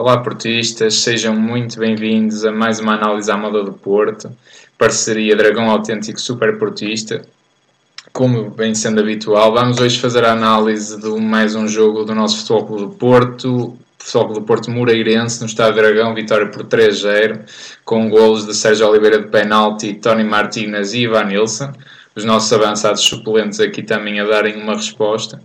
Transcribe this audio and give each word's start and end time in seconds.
Olá, 0.00 0.16
portistas, 0.16 0.94
sejam 0.94 1.36
muito 1.36 1.78
bem-vindos 1.78 2.42
a 2.46 2.50
mais 2.50 2.80
uma 2.80 2.94
análise 2.94 3.30
à 3.30 3.36
moda 3.36 3.62
do 3.62 3.74
Porto, 3.74 4.34
parceria 4.78 5.36
Dragão 5.36 5.68
Autêntico 5.70 6.18
Super 6.18 6.58
Portista. 6.58 7.20
Como 8.10 8.48
vem 8.48 8.74
sendo 8.74 9.00
habitual, 9.00 9.52
vamos 9.52 9.78
hoje 9.78 10.00
fazer 10.00 10.24
a 10.24 10.32
análise 10.32 10.98
de 10.98 11.06
mais 11.20 11.54
um 11.54 11.68
jogo 11.68 12.02
do 12.04 12.14
nosso 12.14 12.38
Futebol 12.38 12.66
Clube 12.66 12.82
do 12.84 12.90
Porto, 12.92 13.76
Futebol 13.98 14.24
Clube 14.24 14.40
do 14.40 14.46
Porto 14.46 14.70
Moreirense, 14.70 15.38
no 15.42 15.46
Estado 15.46 15.74
Dragão, 15.74 16.14
vitória 16.14 16.46
por 16.46 16.64
3-0, 16.64 17.40
com 17.84 18.08
golos 18.08 18.46
de 18.46 18.54
Sérgio 18.54 18.88
Oliveira 18.88 19.18
de 19.18 19.28
penalti, 19.28 19.92
Tony 19.92 20.24
Martínez 20.24 20.94
e 20.94 21.00
Ivan 21.00 21.24
Nilsson 21.24 21.74
os 22.20 22.24
nossos 22.24 22.52
avançados 22.52 23.02
suplentes 23.02 23.58
aqui 23.60 23.82
também 23.82 24.20
a 24.20 24.24
darem 24.24 24.56
uma 24.62 24.74
resposta. 24.74 25.40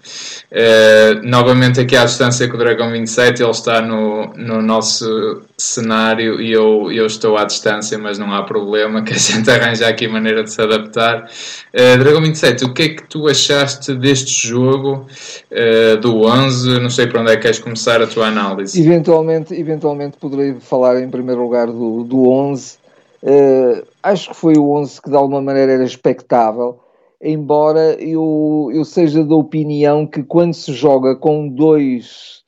Uh, 0.52 1.24
novamente 1.24 1.80
aqui 1.80 1.96
à 1.96 2.06
distância 2.06 2.48
com 2.48 2.56
o 2.56 2.58
Dragão 2.58 2.92
27, 2.92 3.42
ele 3.42 3.52
está 3.52 3.82
no, 3.82 4.28
no 4.36 4.62
nosso 4.62 5.42
cenário 5.58 6.42
e 6.42 6.52
eu, 6.52 6.92
eu 6.92 7.06
estou 7.06 7.38
à 7.38 7.46
distância, 7.46 7.98
mas 7.98 8.20
não 8.20 8.34
há 8.34 8.44
problema, 8.44 9.02
que 9.04 9.14
a 9.14 9.18
gente 9.18 9.50
arranja 9.50 9.88
aqui 9.88 10.08
maneira 10.08 10.44
de 10.44 10.52
se 10.52 10.62
adaptar. 10.62 11.30
Uh, 11.74 11.98
Dragão 11.98 12.22
27, 12.22 12.66
o 12.66 12.74
que 12.74 12.84
é 12.84 12.90
que 12.90 13.04
tu 13.08 13.28
achaste 13.28 13.94
deste 13.96 14.48
jogo 14.48 15.08
uh, 15.52 15.98
do 15.98 16.24
11? 16.24 16.80
Não 16.80 16.90
sei 16.90 17.08
para 17.08 17.22
onde 17.22 17.32
é 17.32 17.36
que 17.36 17.44
queres 17.44 17.60
começar 17.60 18.02
a 18.02 18.08
tua 18.08 18.28
análise. 18.28 18.80
Eventualmente, 18.80 19.54
eventualmente 19.54 20.18
poderei 20.18 20.56
falar 20.60 21.02
em 21.02 21.10
primeiro 21.10 21.42
lugar 21.42 21.68
do, 21.68 22.04
do 22.04 22.30
11 22.30 22.86
Uh, 23.26 23.84
acho 24.06 24.30
que 24.30 24.36
foi 24.36 24.54
o 24.58 24.72
11 24.72 25.02
que 25.02 25.10
de 25.10 25.16
alguma 25.16 25.42
maneira 25.42 25.74
era 25.74 25.84
expectável, 25.84 26.80
embora 27.22 27.96
eu, 28.00 28.70
eu 28.72 28.86
seja 28.86 29.24
da 29.24 29.36
opinião 29.36 30.06
que 30.06 30.22
quando 30.24 30.54
se 30.54 30.72
joga 30.74 31.16
com 31.16 31.50
dois, 31.50 32.44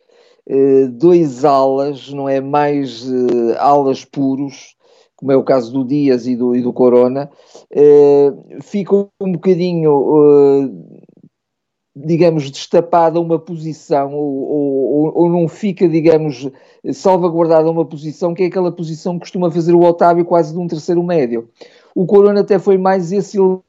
uh, 0.48 0.88
dois 0.92 1.44
alas, 1.44 2.14
não 2.14 2.30
é 2.30 2.40
mais 2.40 3.10
uh, 3.10 3.56
alas 3.58 4.06
puros, 4.06 4.76
como 5.16 5.32
é 5.32 5.36
o 5.36 5.44
caso 5.44 5.74
do 5.74 5.84
Dias 5.84 6.28
e 6.28 6.36
do, 6.36 6.56
e 6.56 6.62
do 6.62 6.72
Corona, 6.72 7.28
fica 8.62 8.94
um 9.20 9.32
bocadinho 9.32 9.90
digamos, 12.06 12.50
destapada 12.52 13.20
uma 13.20 13.40
posição 13.40 14.14
ou, 14.14 14.36
ou, 14.50 15.12
ou, 15.16 15.30
não 15.30 15.48
fica, 15.48 15.88
digamos, 15.88 16.50
salvaguardada 16.94 17.70
uma 17.70 17.86
posição 17.86 18.34
que 18.34 18.44
é 18.44 18.46
aquela 18.48 18.72
posição 18.72 19.14
que 19.14 19.22
costuma 19.22 19.50
fazer 19.50 19.74
o 19.74 19.84
Otávio 19.84 20.26
quase 20.26 20.54
de 20.54 20.60
um 20.60 20.68
terceiro 20.68 21.02
médio. 21.04 21.50
O 21.96 22.06
Corona 22.06 22.42
até 22.42 22.60
foi 22.60 22.78
mais 22.78 23.12
esse 23.12 23.40
o 23.40 23.64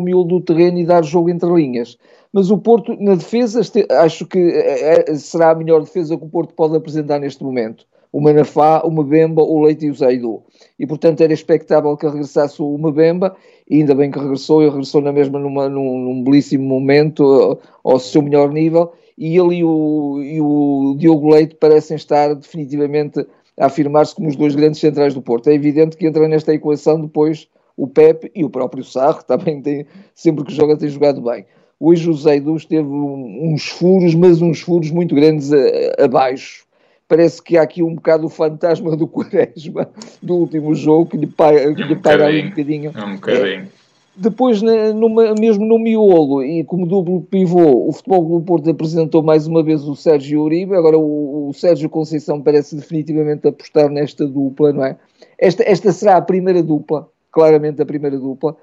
miolo 0.00 0.24
do 0.24 0.40
terreno 0.40 0.78
e 0.78 0.84
dar 0.84 1.02
jogo 1.02 1.30
entre 1.30 1.48
linhas. 1.50 1.96
Mas 2.32 2.50
o 2.50 2.58
Porto, 2.58 2.94
na 3.00 3.14
defesa, 3.14 3.60
acho 4.02 4.26
que 4.26 4.38
é, 4.38 5.10
é, 5.10 5.14
será 5.14 5.50
a 5.50 5.54
melhor 5.54 5.80
defesa 5.82 6.16
que 6.16 6.24
o 6.24 6.28
Porto 6.28 6.52
pode 6.54 6.76
apresentar 6.76 7.18
neste 7.18 7.42
momento. 7.42 7.86
O 8.12 8.20
Manafá, 8.20 8.82
o 8.84 8.90
Mbemba, 8.90 9.42
o 9.42 9.62
Leite 9.62 9.86
e 9.86 9.90
o 9.90 9.94
Zaidu. 9.94 10.42
E, 10.78 10.86
portanto, 10.86 11.20
era 11.20 11.32
expectável 11.32 11.96
que 11.96 12.06
regressasse 12.06 12.62
o 12.62 12.78
Mbemba, 12.78 13.36
e 13.68 13.76
ainda 13.76 13.94
bem 13.94 14.10
que 14.10 14.18
regressou, 14.18 14.62
e 14.62 14.68
regressou 14.68 15.00
na 15.02 15.12
mesma 15.12 15.38
numa, 15.38 15.68
num, 15.68 15.98
num 15.98 16.24
belíssimo 16.24 16.64
momento, 16.64 17.58
ao 17.84 17.98
seu 17.98 18.22
melhor 18.22 18.50
nível, 18.50 18.92
e 19.16 19.36
ele 19.36 19.56
e 19.56 19.64
o, 19.64 20.22
e 20.22 20.40
o 20.40 20.94
Diogo 20.96 21.28
Leite 21.30 21.56
parecem 21.56 21.96
estar 21.96 22.34
definitivamente 22.34 23.26
a 23.58 23.66
afirmar-se 23.66 24.14
como 24.14 24.28
os 24.28 24.36
dois 24.36 24.54
grandes 24.54 24.80
centrais 24.80 25.12
do 25.12 25.20
Porto. 25.20 25.48
É 25.48 25.54
evidente 25.54 25.96
que 25.96 26.06
entra 26.06 26.28
nesta 26.28 26.54
equação 26.54 27.00
depois 27.00 27.48
o 27.76 27.86
Pepe 27.86 28.30
e 28.34 28.44
o 28.44 28.50
próprio 28.50 28.84
Sarro, 28.84 29.22
também 29.24 29.60
tem, 29.60 29.86
sempre 30.14 30.44
que 30.44 30.54
joga 30.54 30.76
tem 30.76 30.88
jogado 30.88 31.20
bem. 31.20 31.44
Hoje 31.80 32.10
o 32.10 32.14
Zeidus 32.14 32.64
teve 32.64 32.88
uns 32.88 33.68
furos, 33.68 34.14
mas 34.14 34.42
uns 34.42 34.60
furos 34.60 34.90
muito 34.90 35.14
grandes 35.14 35.52
a, 35.52 35.58
abaixo. 36.04 36.66
Parece 37.08 37.42
que 37.42 37.56
há 37.56 37.62
aqui 37.62 37.82
um 37.82 37.94
bocado 37.94 38.26
o 38.26 38.30
fantasma 38.30 38.94
do 38.94 39.08
Quaresma 39.08 39.88
do 40.22 40.36
último 40.36 40.74
jogo 40.74 41.06
que 41.10 41.16
lhe 41.16 41.26
paira, 41.26 41.74
que 41.74 41.82
lhe 41.82 41.96
paira 41.96 42.26
ali 42.26 42.42
um 42.42 42.50
bocadinho. 42.50 42.92
É 42.94 43.04
um 43.04 43.14
bocadinho. 43.14 43.62
É, 43.62 43.68
depois, 44.14 44.60
numa, 44.60 45.32
mesmo 45.34 45.64
no 45.64 45.78
miolo 45.78 46.42
e 46.42 46.64
como 46.64 46.84
duplo 46.84 47.22
pivô, 47.22 47.88
o 47.88 47.92
Futebol 47.92 48.40
do 48.40 48.44
Porto 48.44 48.68
apresentou 48.68 49.22
mais 49.22 49.46
uma 49.46 49.62
vez 49.62 49.84
o 49.84 49.94
Sérgio 49.94 50.42
Uribe. 50.42 50.74
Agora, 50.74 50.98
o, 50.98 51.48
o, 51.48 51.54
Sérgio 51.54 51.88
Conceição 51.88 52.42
parece 52.42 52.74
definitivamente 52.74 53.46
apostar 53.46 53.88
nesta 53.88 54.26
dupla, 54.26 54.72
não 54.72 54.84
é? 54.84 54.96
Esta, 55.38 55.62
esta 55.62 55.92
será 55.92 56.16
a 56.16 56.20
primeira 56.20 56.62
dupla, 56.64 57.08
claramente 57.38 57.80
a 57.80 57.86
primeira 57.86 58.18
dupla. 58.18 58.56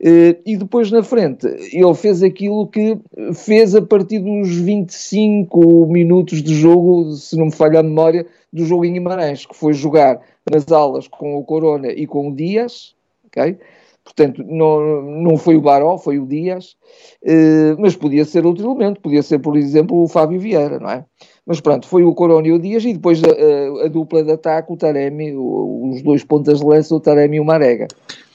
Eh, 0.00 0.36
e 0.46 0.56
depois, 0.56 0.92
na 0.92 1.02
frente, 1.02 1.44
ele 1.72 1.94
fez 1.94 2.22
aquilo 2.22 2.68
que 2.68 2.96
fez 3.34 3.74
a 3.74 3.82
partir 3.82 4.20
dos 4.20 4.54
25 4.54 5.86
minutos 5.86 6.40
de 6.40 6.54
jogo, 6.54 7.10
se 7.14 7.36
não 7.36 7.46
me 7.46 7.52
falha 7.52 7.80
a 7.80 7.82
memória, 7.82 8.24
do 8.52 8.64
jogo 8.64 8.84
em 8.84 8.92
Guimarães, 8.92 9.44
que 9.44 9.56
foi 9.56 9.72
jogar 9.72 10.20
nas 10.48 10.70
alas 10.70 11.08
com 11.08 11.36
o 11.36 11.44
Corona 11.44 11.88
e 11.88 12.06
com 12.06 12.28
o 12.28 12.34
Dias, 12.34 12.94
ok? 13.26 13.58
Portanto, 14.04 14.44
não, 14.46 15.02
não 15.02 15.36
foi 15.36 15.56
o 15.56 15.60
Baró, 15.60 15.96
foi 15.98 16.18
o 16.18 16.26
Dias, 16.26 16.76
eh, 17.24 17.74
mas 17.78 17.96
podia 17.96 18.24
ser 18.24 18.46
outro 18.46 18.64
elemento, 18.64 19.00
podia 19.00 19.22
ser, 19.22 19.40
por 19.40 19.56
exemplo, 19.56 20.00
o 20.00 20.08
Fábio 20.08 20.38
Vieira, 20.38 20.78
não 20.78 20.90
é? 20.90 21.04
Mas 21.44 21.60
pronto, 21.60 21.88
foi 21.88 22.04
o 22.04 22.14
Corona 22.14 22.46
e 22.46 22.52
o 22.52 22.58
Dias 22.58 22.84
e 22.84 22.92
depois 22.92 23.20
a, 23.24 23.26
a, 23.26 23.86
a 23.86 23.88
dupla 23.88 24.22
de 24.22 24.30
ataque, 24.30 24.72
o 24.72 24.76
Taremi, 24.76 25.34
o, 25.34 25.90
os 25.92 26.00
dois 26.00 26.22
pontas 26.22 26.60
de 26.60 26.64
lança, 26.64 26.94
o 26.94 27.00
Taremi 27.00 27.38
e 27.38 27.40
o 27.40 27.44
Marega. 27.44 27.88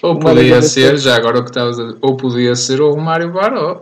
Ou 0.04 0.12
o 0.12 0.20
podia 0.20 0.36
Marega 0.36 0.62
ser, 0.62 0.98
já 0.98 1.16
agora 1.16 1.40
o 1.40 1.44
que 1.44 1.50
estavas 1.50 1.80
a 1.80 1.84
dizer, 1.84 1.98
ou 2.02 2.18
podia 2.18 2.54
ser 2.54 2.82
o 2.82 2.92
Romário 2.92 3.32
Baró. 3.32 3.82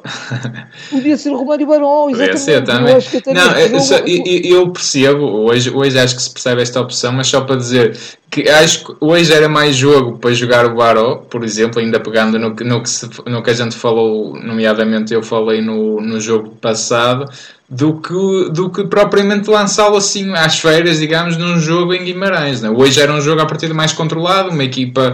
Podia 0.91 1.17
ser 1.17 1.31
o 1.31 1.37
Romário 1.37 1.65
Baró, 1.65 2.07
exatamente. 2.09 2.27
Podia 2.27 3.01
ser 3.01 3.21
também. 3.21 3.43
Eu 3.43 3.49
não, 3.49 3.59
eu, 3.59 3.79
só, 3.79 3.97
eu, 3.97 4.59
eu, 4.59 4.71
percebo, 4.71 5.23
hoje, 5.23 5.71
hoje 5.71 5.97
acho 5.97 6.15
que 6.15 6.21
se 6.21 6.29
percebe 6.29 6.61
esta 6.61 6.79
opção, 6.79 7.11
mas 7.11 7.25
só 7.27 7.41
para 7.41 7.55
dizer 7.55 7.97
que 8.29 8.47
acho 8.47 8.85
que 8.85 8.95
hoje 8.99 9.33
era 9.33 9.49
mais 9.49 9.75
jogo 9.75 10.19
para 10.19 10.33
jogar 10.33 10.65
o 10.65 10.75
Baró, 10.75 11.15
por 11.29 11.43
exemplo, 11.43 11.79
ainda 11.79 11.99
pegando 11.99 12.37
no, 12.37 12.49
no, 12.49 12.83
que, 12.83 12.89
se, 12.89 13.09
no 13.25 13.41
que 13.41 13.49
a 13.49 13.53
gente 13.53 13.75
falou, 13.75 14.35
nomeadamente 14.39 15.13
eu 15.13 15.23
falei 15.23 15.61
no, 15.61 15.99
no 15.99 16.19
jogo 16.19 16.49
passado, 16.61 17.25
do 17.67 17.99
que, 17.99 18.49
do 18.51 18.69
que 18.69 18.83
propriamente 18.85 19.49
lançá-lo 19.49 19.97
assim 19.97 20.31
às 20.33 20.59
feiras, 20.59 20.99
digamos, 20.99 21.35
num 21.35 21.57
jogo 21.57 21.93
em 21.93 22.03
Guimarães. 22.03 22.61
Né? 22.61 22.69
Hoje 22.69 23.01
era 23.01 23.11
um 23.11 23.19
jogo 23.19 23.41
a 23.41 23.45
partida 23.45 23.73
mais 23.73 23.91
controlado, 23.91 24.51
uma 24.51 24.63
equipa 24.63 25.13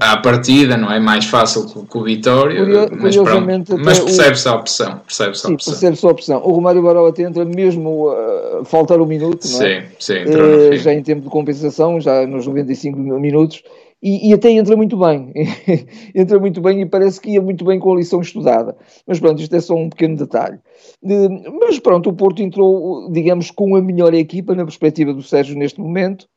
à 0.00 0.16
partida, 0.16 0.76
não 0.76 0.90
é 0.90 1.00
mais 1.00 1.26
fácil 1.26 1.66
que 1.66 1.98
o 1.98 2.02
Vitória, 2.02 2.64
Curio, 2.64 2.88
mas, 2.98 3.68
mas 3.80 3.98
percebe-se 3.98 4.48
a 4.48 4.54
opção. 4.54 5.00
Percebe-se 5.04 5.46
a 5.46 5.50
opção. 5.50 5.72
Percebe 5.72 5.98
a 6.02 6.08
opção. 6.08 6.42
O 6.44 6.52
Romário 6.52 6.82
Baró 6.82 7.06
até 7.06 7.24
entra 7.24 7.44
mesmo 7.44 8.08
a 8.08 8.60
uh, 8.60 8.64
faltar 8.64 9.00
um 9.00 9.06
minuto, 9.06 9.46
não 9.48 9.62
é? 9.62 9.80
Sim, 9.80 9.86
sim, 9.98 10.24
uh, 10.24 10.76
já 10.76 10.94
em 10.94 11.02
tempo 11.02 11.22
de 11.22 11.28
compensação, 11.28 12.00
já 12.00 12.26
nos 12.26 12.46
95 12.46 12.98
minutos, 12.98 13.62
e, 14.02 14.28
e, 14.28 14.32
até 14.34 14.50
entra 14.50 14.76
muito 14.76 14.96
bem. 14.96 15.32
entra 16.14 16.38
muito 16.38 16.60
bem 16.60 16.82
e 16.82 16.86
parece 16.86 17.20
que 17.20 17.30
ia 17.30 17.42
muito 17.42 17.64
bem 17.64 17.78
com 17.78 17.92
a 17.92 17.96
lição 17.96 18.20
estudada. 18.20 18.76
Mas 19.06 19.18
pronto, 19.18 19.40
isto 19.40 19.56
é 19.56 19.60
só 19.60 19.74
um 19.74 19.88
pequeno 19.88 20.16
detalhe. 20.16 20.58
mas 21.60 21.78
pronto, 21.78 22.10
o 22.10 22.12
Porto 22.12 22.42
entrou, 22.42 23.10
digamos, 23.10 23.50
com 23.50 23.74
a 23.74 23.82
melhor 23.82 24.12
equipa 24.14 24.54
na 24.54 24.64
perspectiva 24.64 25.12
do 25.12 25.22
Sérgio 25.22 25.56
neste 25.56 25.80
momento 25.80 26.28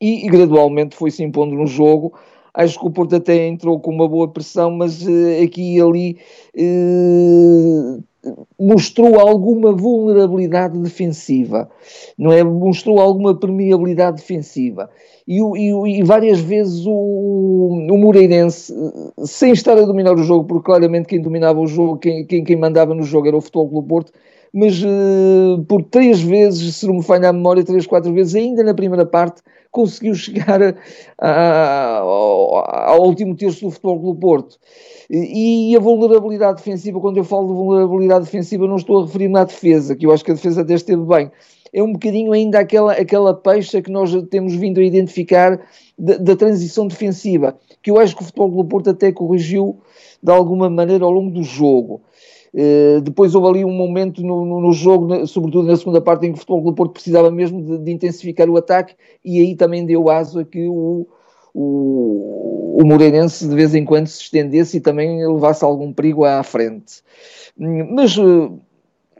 e, 0.00 0.26
e 0.26 0.28
gradualmente 0.28 0.96
foi 0.96 1.10
se 1.10 1.22
impondo 1.22 1.54
no 1.54 1.66
jogo. 1.66 2.12
Acho 2.52 2.78
que 2.78 2.86
o 2.86 2.90
Porto 2.90 3.16
até 3.16 3.46
entrou 3.46 3.80
com 3.80 3.90
uma 3.90 4.08
boa 4.08 4.28
pressão, 4.30 4.70
mas 4.72 5.06
uh, 5.06 5.42
aqui 5.42 5.76
e 5.76 5.80
ali 5.80 6.18
uh, 6.56 8.04
mostrou 8.58 9.18
alguma 9.18 9.72
vulnerabilidade 9.72 10.78
defensiva, 10.78 11.68
não 12.16 12.32
é? 12.32 12.42
Mostrou 12.44 13.00
alguma 13.00 13.34
permeabilidade 13.34 14.18
defensiva. 14.18 14.88
E, 15.26 15.40
e, 15.40 15.98
e 15.98 16.02
várias 16.02 16.40
vezes 16.40 16.84
o, 16.86 16.92
o, 16.92 17.98
Moreirense, 17.98 18.74
sem 19.24 19.52
estar 19.52 19.76
a 19.76 19.82
dominar 19.82 20.14
o 20.14 20.22
jogo, 20.22 20.44
porque 20.44 20.66
claramente 20.66 21.06
quem 21.06 21.20
dominava 21.20 21.60
o 21.60 21.66
jogo, 21.66 21.98
quem, 21.98 22.26
quem, 22.26 22.44
quem 22.44 22.56
mandava 22.56 22.94
no 22.94 23.02
jogo 23.02 23.28
era 23.28 23.36
o 23.36 23.40
Futebol 23.40 23.68
Clube 23.68 23.88
Porto, 23.88 24.12
mas 24.52 24.82
uh, 24.82 25.64
por 25.66 25.82
três 25.84 26.20
vezes, 26.20 26.76
se 26.76 26.86
não 26.86 26.94
me 26.94 27.02
falha 27.02 27.30
a 27.30 27.32
memória, 27.32 27.64
três, 27.64 27.86
quatro 27.86 28.12
vezes, 28.12 28.34
ainda 28.34 28.62
na 28.62 28.74
primeira 28.74 29.06
parte, 29.06 29.42
conseguiu 29.70 30.14
chegar 30.14 30.60
a, 30.62 30.74
a, 31.18 31.98
ao, 31.98 32.56
ao, 32.56 33.02
último 33.02 33.34
terço 33.34 33.64
do 33.64 33.70
Futebol 33.70 34.00
Clube 34.00 34.20
Porto. 34.20 34.58
E, 35.12 35.72
e 35.72 35.76
a 35.76 35.78
vulnerabilidade 35.78 36.56
defensiva, 36.56 36.98
quando 36.98 37.18
eu 37.18 37.24
falo 37.24 37.48
de 37.48 37.52
vulnerabilidade 37.52 38.24
defensiva, 38.24 38.66
não 38.66 38.76
estou 38.76 38.98
a 38.98 39.04
referir-me 39.04 39.38
à 39.38 39.44
defesa, 39.44 39.94
que 39.94 40.06
eu 40.06 40.10
acho 40.10 40.24
que 40.24 40.30
a 40.30 40.34
defesa 40.34 40.62
até 40.62 40.72
esteve 40.72 41.02
bem. 41.04 41.30
É 41.70 41.82
um 41.82 41.92
bocadinho 41.92 42.32
ainda 42.32 42.58
aquela, 42.58 42.92
aquela 42.92 43.34
peixa 43.34 43.82
que 43.82 43.90
nós 43.90 44.10
temos 44.30 44.54
vindo 44.54 44.80
a 44.80 44.82
identificar 44.82 45.60
da, 45.98 46.34
transição 46.34 46.86
defensiva, 46.86 47.58
que 47.82 47.90
eu 47.90 47.98
acho 47.98 48.16
que 48.16 48.22
o 48.22 48.24
Futebol 48.24 48.52
Clube 48.52 48.70
Porto 48.70 48.90
até 48.90 49.12
corrigiu 49.12 49.80
de 50.22 50.32
alguma 50.32 50.70
maneira 50.70 51.04
ao 51.04 51.10
longo 51.10 51.30
do 51.30 51.42
jogo. 51.42 52.00
Uh, 52.54 53.00
depois 53.02 53.34
houve 53.34 53.48
ali 53.48 53.64
um 53.64 53.72
momento 53.72 54.22
no, 54.22 54.44
no, 54.44 54.60
no, 54.60 54.72
jogo, 54.72 55.26
sobretudo 55.26 55.66
na 55.66 55.76
segunda 55.76 56.00
parte, 56.00 56.26
em 56.26 56.32
que 56.32 56.36
o 56.36 56.40
Futebol 56.40 56.62
do 56.62 56.74
Porto 56.74 56.92
precisava 56.92 57.30
mesmo 57.30 57.62
de, 57.62 57.78
de, 57.78 57.92
intensificar 57.92 58.48
o 58.48 58.56
ataque 58.56 58.94
e 59.24 59.40
aí 59.40 59.56
também 59.56 59.86
deu 59.86 60.10
aso 60.10 60.40
a 60.40 60.44
que 60.44 60.68
o, 60.68 61.06
o, 61.54 62.78
o 62.80 62.86
Moreirense 62.86 63.46
de 63.46 63.54
vez 63.54 63.74
em 63.74 63.84
quando 63.84 64.06
se 64.06 64.22
estendesse 64.22 64.76
e 64.76 64.80
também 64.80 65.26
levasse 65.26 65.64
algum 65.64 65.92
perigo 65.92 66.24
à 66.24 66.42
frente. 66.42 67.02
Mas 67.56 68.16
uh, 68.16 68.58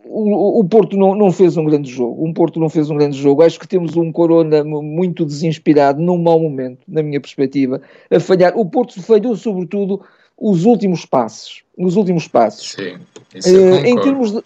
o, 0.05 0.61
o, 0.61 0.65
Porto 0.65 0.97
não, 0.97 1.15
não 1.15 1.31
fez 1.31 1.57
um 1.57 1.65
grande 1.65 1.91
jogo. 1.91 2.25
Um 2.25 2.33
Porto 2.33 2.59
não 2.59 2.69
fez 2.69 2.91
um 2.91 2.97
grande 2.97 3.17
jogo. 3.19 3.43
Acho 3.43 3.61
que 3.61 3.69
temos 3.69 3.97
um 3.97 4.11
Corona 4.11 4.65
muito 4.65 5.25
desinspirado, 5.25 6.01
num 6.01 6.19
mau 6.19 6.41
momento, 6.41 6.81
na 6.89 7.03
minha 7.03 7.21
perspectiva, 7.21 7.81
a 8.11 8.21
falhar. 8.21 8.57
O 8.57 8.65
Porto 8.67 9.01
falhou, 9.03 9.37
sobretudo, 9.37 10.01
os 10.39 10.65
últimos 10.65 11.05
passos. 11.05 11.63
Os 11.77 11.97
últimos 11.97 12.29
passos. 12.29 12.73
Sim, 12.73 12.99
isso 13.35 13.57
uh, 13.57 13.77
em 13.77 13.99
termos 14.01 14.33
de. 14.33 14.43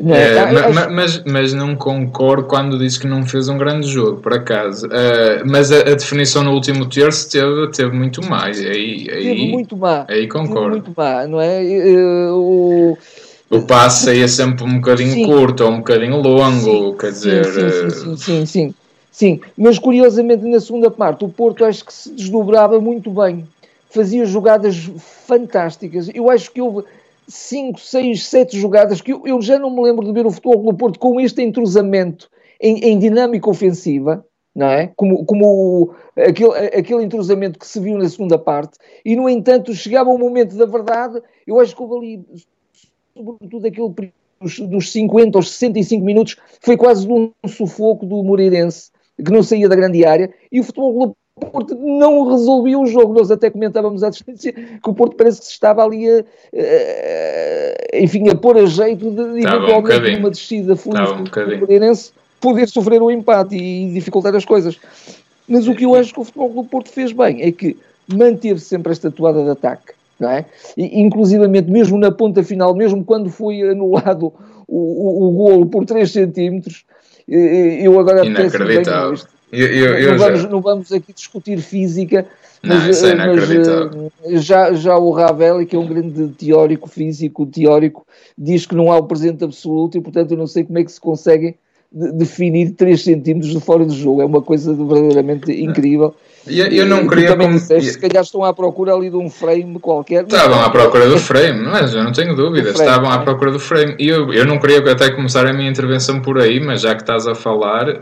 Não, 0.00 0.14
é, 0.14 0.38
acho... 0.38 0.90
mas, 0.90 1.22
mas 1.24 1.52
não 1.52 1.76
concordo 1.76 2.44
quando 2.44 2.78
diz 2.78 2.96
que 2.96 3.06
não 3.06 3.24
fez 3.24 3.48
um 3.48 3.58
grande 3.58 3.86
jogo, 3.86 4.20
por 4.20 4.32
acaso. 4.32 4.86
Uh, 4.86 5.44
mas 5.46 5.70
a, 5.70 5.80
a, 5.80 5.94
definição 5.94 6.42
no 6.42 6.52
último 6.52 6.88
terço 6.88 7.30
teve, 7.30 7.70
teve 7.72 7.96
muito 7.96 8.24
mais. 8.24 8.58
Aí, 8.58 9.06
aí, 9.10 9.22
teve 9.22 9.52
muito 9.52 9.76
má. 9.76 10.06
Aí 10.08 10.26
concordo. 10.26 10.70
Muito 10.70 10.92
má, 10.96 11.26
não 11.26 11.40
é? 11.40 11.60
Uh, 11.62 12.34
o 12.34 12.98
o 13.52 13.60
passe 13.60 14.06
saía 14.06 14.26
sempre 14.26 14.64
um 14.64 14.76
bocadinho 14.76 15.12
sim. 15.12 15.26
curto 15.26 15.64
ou 15.64 15.72
um 15.72 15.76
bocadinho 15.78 16.16
longo, 16.16 16.92
sim, 16.92 16.96
quer 16.98 17.10
dizer. 17.12 17.44
Sim, 17.44 17.60
sim, 17.60 17.90
sim, 17.90 18.16
sim, 18.16 18.46
sim, 18.46 18.74
sim. 19.10 19.40
Mas 19.58 19.78
curiosamente 19.78 20.42
na 20.46 20.58
segunda 20.58 20.90
parte 20.90 21.22
o 21.22 21.28
Porto 21.28 21.62
acho 21.62 21.84
que 21.84 21.92
se 21.92 22.10
desdobrava 22.12 22.80
muito 22.80 23.10
bem, 23.10 23.46
fazia 23.90 24.24
jogadas 24.24 24.90
fantásticas. 25.26 26.08
Eu 26.14 26.30
acho 26.30 26.50
que 26.50 26.62
houve 26.62 26.84
5, 27.28 27.80
6, 27.80 28.24
7 28.26 28.58
jogadas 28.58 29.00
que 29.00 29.12
eu, 29.12 29.40
já 29.40 29.58
não 29.58 29.74
me 29.74 29.82
lembro 29.82 30.04
de 30.06 30.12
ver 30.12 30.26
o 30.26 30.30
futebol 30.30 30.62
do 30.62 30.76
Porto 30.76 30.98
com 30.98 31.20
este 31.20 31.42
entrosamento 31.42 32.30
em, 32.60 32.78
em 32.78 32.98
dinâmica 32.98 33.48
ofensiva. 33.48 34.24
Não 34.54 34.66
é? 34.66 34.92
Como, 34.96 35.24
como 35.24 35.94
aquele, 36.14 36.52
aquele 36.76 37.04
entrosamento 37.04 37.58
que 37.58 37.66
se 37.66 37.80
viu 37.80 37.96
na 37.96 38.06
segunda 38.06 38.38
parte, 38.38 38.76
e 39.02 39.16
no 39.16 39.26
entanto 39.26 39.72
chegava 39.72 40.10
o 40.10 40.18
momento 40.18 40.54
da 40.56 40.66
verdade. 40.66 41.22
Eu 41.46 41.58
acho 41.58 41.74
que 41.74 41.82
houve 41.82 41.96
ali 41.96 42.24
sobretudo 43.14 43.66
aquele 43.66 44.12
dos, 44.40 44.58
dos 44.58 44.92
50 44.92 45.38
aos 45.38 45.50
65 45.50 46.04
minutos, 46.04 46.36
foi 46.60 46.76
quase 46.76 47.06
um 47.08 47.32
sufoco 47.46 48.04
do 48.04 48.22
Moreirense, 48.22 48.90
que 49.16 49.30
não 49.30 49.42
saía 49.42 49.68
da 49.68 49.76
grande 49.76 50.04
área, 50.04 50.32
e 50.50 50.60
o 50.60 50.64
Futebol 50.64 51.16
Porto 51.40 51.74
não 51.74 52.30
resolvia 52.30 52.78
o 52.78 52.86
jogo. 52.86 53.14
Nós 53.14 53.30
até 53.30 53.50
comentávamos 53.50 54.02
à 54.02 54.10
distância 54.10 54.52
que 54.52 54.90
o 54.90 54.94
Porto 54.94 55.16
parece 55.16 55.40
que 55.40 55.46
se 55.46 55.52
estava 55.52 55.84
ali 55.84 56.08
a, 56.08 56.24
a 57.92 57.98
enfim, 57.98 58.28
a 58.28 58.34
pôr 58.34 58.58
a 58.58 58.66
jeito 58.66 59.10
de, 59.10 59.22
eventualmente, 59.42 60.10
um 60.10 60.16
numa 60.16 60.30
descida 60.30 60.76
feliz 60.76 61.10
um 61.10 61.24
do 61.24 61.58
Moreirense, 61.58 62.12
poder 62.40 62.68
sofrer 62.68 63.00
o 63.00 63.06
um 63.06 63.10
empate 63.10 63.56
e 63.56 63.92
dificultar 63.92 64.34
as 64.34 64.44
coisas. 64.44 64.78
Mas 65.48 65.66
o 65.66 65.74
que 65.74 65.84
eu 65.84 65.94
acho 65.94 66.12
que 66.12 66.20
o 66.20 66.24
Futebol 66.24 66.50
do 66.50 66.64
Porto 66.64 66.90
fez 66.90 67.12
bem 67.12 67.42
é 67.42 67.50
que 67.50 67.76
manteve 68.06 68.60
sempre 68.60 68.92
esta 68.92 69.10
toada 69.10 69.42
de 69.42 69.50
ataque 69.50 69.92
não 70.22 70.30
é? 70.30 70.44
E, 70.76 71.00
inclusivamente, 71.00 71.68
mesmo 71.68 71.98
na 71.98 72.12
ponta 72.12 72.44
final, 72.44 72.74
mesmo 72.74 73.04
quando 73.04 73.28
foi 73.28 73.60
anulado 73.62 74.32
o, 74.68 74.78
o, 74.78 75.28
o 75.28 75.32
golo 75.32 75.66
por 75.66 75.84
3 75.84 76.10
centímetros, 76.10 76.84
eu 77.26 77.98
agora 77.98 78.24
Inacreditável. 78.24 79.14
Bem, 79.14 79.24
eu, 79.52 79.66
eu, 79.66 79.98
eu 79.98 80.10
não, 80.12 80.18
já... 80.18 80.24
vamos, 80.24 80.44
não 80.48 80.60
vamos 80.60 80.92
aqui 80.92 81.12
discutir 81.12 81.58
física, 81.60 82.26
mas, 82.62 83.02
não, 83.02 83.08
é 83.08 83.14
mas 83.14 83.50
eh, 83.50 84.40
já, 84.40 84.72
já 84.72 84.96
o 84.96 85.10
Ravel, 85.10 85.66
que 85.66 85.76
é 85.76 85.78
um 85.78 85.86
grande 85.86 86.28
teórico 86.28 86.88
físico, 86.88 87.44
teórico, 87.44 88.06
diz 88.38 88.64
que 88.64 88.74
não 88.74 88.90
há 88.90 88.96
o 88.96 89.02
presente 89.02 89.44
absoluto 89.44 89.98
e, 89.98 90.00
portanto, 90.00 90.30
eu 90.30 90.38
não 90.38 90.46
sei 90.46 90.64
como 90.64 90.78
é 90.78 90.84
que 90.84 90.92
se 90.92 91.00
consegue 91.00 91.56
definir 91.92 92.70
3 92.72 93.02
centímetros 93.02 93.52
de 93.52 93.60
fora 93.60 93.84
do 93.84 93.94
jogo. 93.94 94.22
É 94.22 94.24
uma 94.24 94.40
coisa 94.40 94.72
verdadeiramente 94.72 95.52
incrível. 95.52 96.14
Eu, 96.46 96.66
eu 96.66 96.86
não 96.86 97.06
queria. 97.06 97.36
Como... 97.36 97.52
disseste, 97.52 97.90
se 97.90 97.98
calhar 97.98 98.22
estão 98.22 98.42
à 98.44 98.52
procura 98.52 98.94
ali 98.94 99.10
de 99.10 99.16
um 99.16 99.28
frame 99.28 99.78
qualquer. 99.78 100.24
Estavam 100.24 100.60
à 100.60 100.70
procura 100.70 101.08
do 101.08 101.18
frame, 101.18 101.62
mas 101.62 101.94
eu 101.94 102.02
não 102.02 102.12
tenho 102.12 102.34
dúvidas. 102.34 102.80
Estavam 102.80 103.10
à 103.10 103.16
é? 103.16 103.18
procura 103.18 103.52
do 103.52 103.60
frame. 103.60 103.94
E 103.98 104.08
eu, 104.08 104.32
eu 104.32 104.46
não 104.46 104.58
queria 104.58 104.78
até 104.78 105.10
começar 105.10 105.46
a 105.46 105.52
minha 105.52 105.70
intervenção 105.70 106.20
por 106.20 106.40
aí, 106.40 106.58
mas 106.58 106.80
já 106.80 106.94
que 106.94 107.02
estás 107.02 107.26
a 107.26 107.34
falar, 107.34 108.00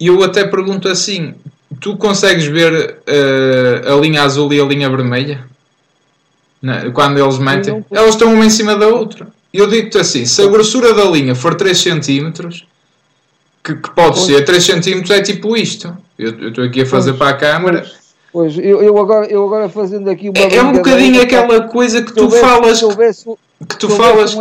eu, 0.00 0.14
eu 0.14 0.24
até 0.24 0.44
pergunto 0.44 0.88
assim: 0.88 1.34
tu 1.80 1.96
consegues 1.96 2.44
ver 2.44 2.98
uh, 3.06 3.92
a 3.92 4.00
linha 4.00 4.22
azul 4.22 4.52
e 4.52 4.60
a 4.60 4.64
linha 4.64 4.88
vermelha? 4.88 5.44
Não, 6.60 6.90
quando 6.92 7.18
eles 7.18 7.38
metem? 7.38 7.84
Elas 7.90 8.10
estão 8.10 8.32
uma 8.32 8.44
em 8.44 8.50
cima 8.50 8.76
da 8.76 8.88
outra. 8.88 9.28
E 9.52 9.58
eu 9.58 9.66
digo-te 9.66 9.98
assim: 9.98 10.26
se 10.26 10.42
a 10.42 10.46
grossura 10.46 10.92
da 10.92 11.04
linha 11.04 11.34
for 11.34 11.54
3 11.54 11.78
cm, 11.78 12.30
que, 13.62 13.74
que 13.74 13.90
pode 13.90 14.16
pois. 14.16 14.26
ser 14.26 14.44
3 14.44 14.64
cm, 14.64 15.12
é 15.12 15.22
tipo 15.22 15.56
isto. 15.56 15.96
Eu 16.18 16.48
estou 16.48 16.64
aqui 16.64 16.82
a 16.82 16.86
fazer 16.86 17.12
pois, 17.12 17.18
para 17.18 17.30
a 17.30 17.38
câmara. 17.38 17.86
Pois. 18.32 18.58
Eu, 18.58 18.82
eu, 18.82 18.98
agora, 18.98 19.26
eu 19.26 19.44
agora 19.44 19.68
fazendo 19.68 20.10
aqui 20.10 20.28
uma. 20.28 20.38
É, 20.38 20.56
é 20.56 20.62
um 20.62 20.72
bocadinho 20.72 21.22
aquela 21.22 21.68
coisa 21.68 22.02
que 22.02 22.12
tu 22.12 22.24
houvesse, 22.24 22.42
falas. 22.42 22.82
Houvesse, 22.82 23.24
que 23.68 23.78
tu 23.78 23.88
falas. 23.90 24.34
um 24.34 24.40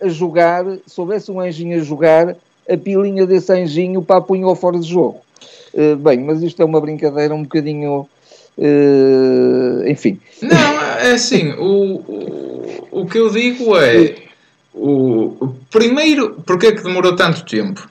a 0.00 0.08
jogar, 0.08 0.64
se 0.86 1.00
houvesse 1.00 1.30
um 1.30 1.40
anjinho 1.40 1.78
a 1.78 1.84
jogar, 1.84 2.36
a 2.68 2.76
pilinha 2.76 3.26
desse 3.26 3.52
anjinho 3.52 4.02
para 4.02 4.20
punho 4.20 4.54
fora 4.54 4.78
de 4.78 4.88
jogo. 4.88 5.20
Uh, 5.74 5.96
bem, 5.96 6.20
mas 6.20 6.42
isto 6.42 6.60
é 6.60 6.64
uma 6.64 6.80
brincadeira 6.80 7.34
um 7.34 7.42
bocadinho. 7.42 8.08
Uh, 8.56 9.86
enfim. 9.86 10.18
Não, 10.40 10.80
é 10.98 11.12
assim, 11.12 11.52
o, 11.52 11.96
o, 11.96 12.88
o 13.02 13.06
que 13.06 13.18
eu 13.18 13.30
digo 13.30 13.76
é. 13.76 14.14
O, 14.74 15.54
primeiro, 15.70 16.36
porque 16.44 16.66
é 16.66 16.72
que 16.72 16.82
demorou 16.82 17.16
tanto 17.16 17.44
tempo? 17.46 17.88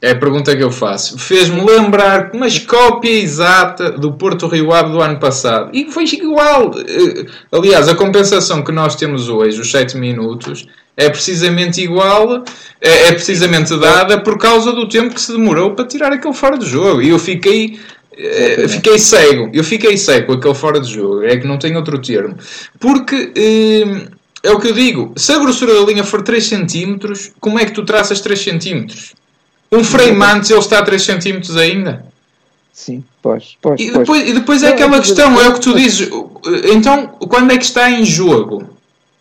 É 0.00 0.10
a 0.10 0.16
pergunta 0.16 0.54
que 0.54 0.62
eu 0.62 0.70
faço. 0.70 1.18
Fez-me 1.18 1.62
lembrar 1.62 2.30
uma 2.34 2.46
cópia 2.66 3.10
exata 3.10 3.90
do 3.90 4.12
Porto 4.12 4.46
Rio 4.46 4.72
Ave 4.72 4.92
do 4.92 5.00
ano 5.00 5.18
passado. 5.18 5.70
E 5.72 5.90
foi 5.90 6.04
igual. 6.04 6.70
Eh, 6.78 7.26
aliás, 7.50 7.88
a 7.88 7.94
compensação 7.94 8.62
que 8.62 8.72
nós 8.72 8.94
temos 8.94 9.28
hoje, 9.28 9.60
os 9.60 9.70
7 9.70 9.96
minutos, 9.96 10.66
é 10.96 11.10
precisamente 11.10 11.82
igual, 11.82 12.42
é, 12.80 13.08
é 13.08 13.12
precisamente 13.12 13.76
dada 13.78 14.18
por 14.20 14.38
causa 14.38 14.72
do 14.72 14.88
tempo 14.88 15.14
que 15.14 15.20
se 15.20 15.32
demorou 15.32 15.72
para 15.72 15.84
tirar 15.84 16.12
aquele 16.12 16.34
fora 16.34 16.56
de 16.56 16.66
jogo. 16.66 17.02
E 17.02 17.10
eu 17.10 17.18
fiquei 17.18 17.78
eh, 18.16 18.66
fiquei 18.66 18.98
cego, 18.98 19.50
eu 19.52 19.62
fiquei 19.62 19.96
cego 19.98 20.28
com 20.28 20.32
aquele 20.32 20.54
fora 20.54 20.80
de 20.80 20.90
jogo, 20.90 21.22
é 21.22 21.36
que 21.36 21.46
não 21.46 21.58
tem 21.58 21.76
outro 21.76 22.00
termo. 22.00 22.34
Porque 22.80 23.32
eh, 23.36 24.08
é 24.42 24.50
o 24.50 24.58
que 24.58 24.68
eu 24.68 24.72
digo, 24.72 25.12
se 25.16 25.32
a 25.32 25.38
grossura 25.38 25.74
da 25.74 25.80
linha 25.80 26.02
for 26.02 26.22
3 26.22 26.48
cm, 26.48 26.98
como 27.38 27.58
é 27.58 27.66
que 27.66 27.72
tu 27.72 27.84
traças 27.84 28.20
3 28.22 28.40
cm? 28.40 28.86
Um 29.70 29.84
frame 29.84 30.22
antes 30.24 30.50
ele 30.50 30.60
está 30.60 30.78
a 30.78 30.82
3 30.82 31.02
cm 31.02 31.58
ainda? 31.58 32.06
Sim, 32.72 33.04
pois, 33.20 33.56
pois, 33.60 33.80
e 33.80 33.86
depois, 33.86 34.06
pois. 34.06 34.28
E 34.28 34.32
depois 34.32 34.62
é 34.62 34.68
aquela 34.68 34.98
questão, 35.00 35.40
é 35.40 35.48
o 35.48 35.54
que 35.54 35.60
tu 35.60 35.74
dizes. 35.74 36.08
Então, 36.72 37.08
quando 37.28 37.50
é 37.50 37.58
que 37.58 37.64
está 37.64 37.90
em 37.90 38.04
jogo? 38.04 38.75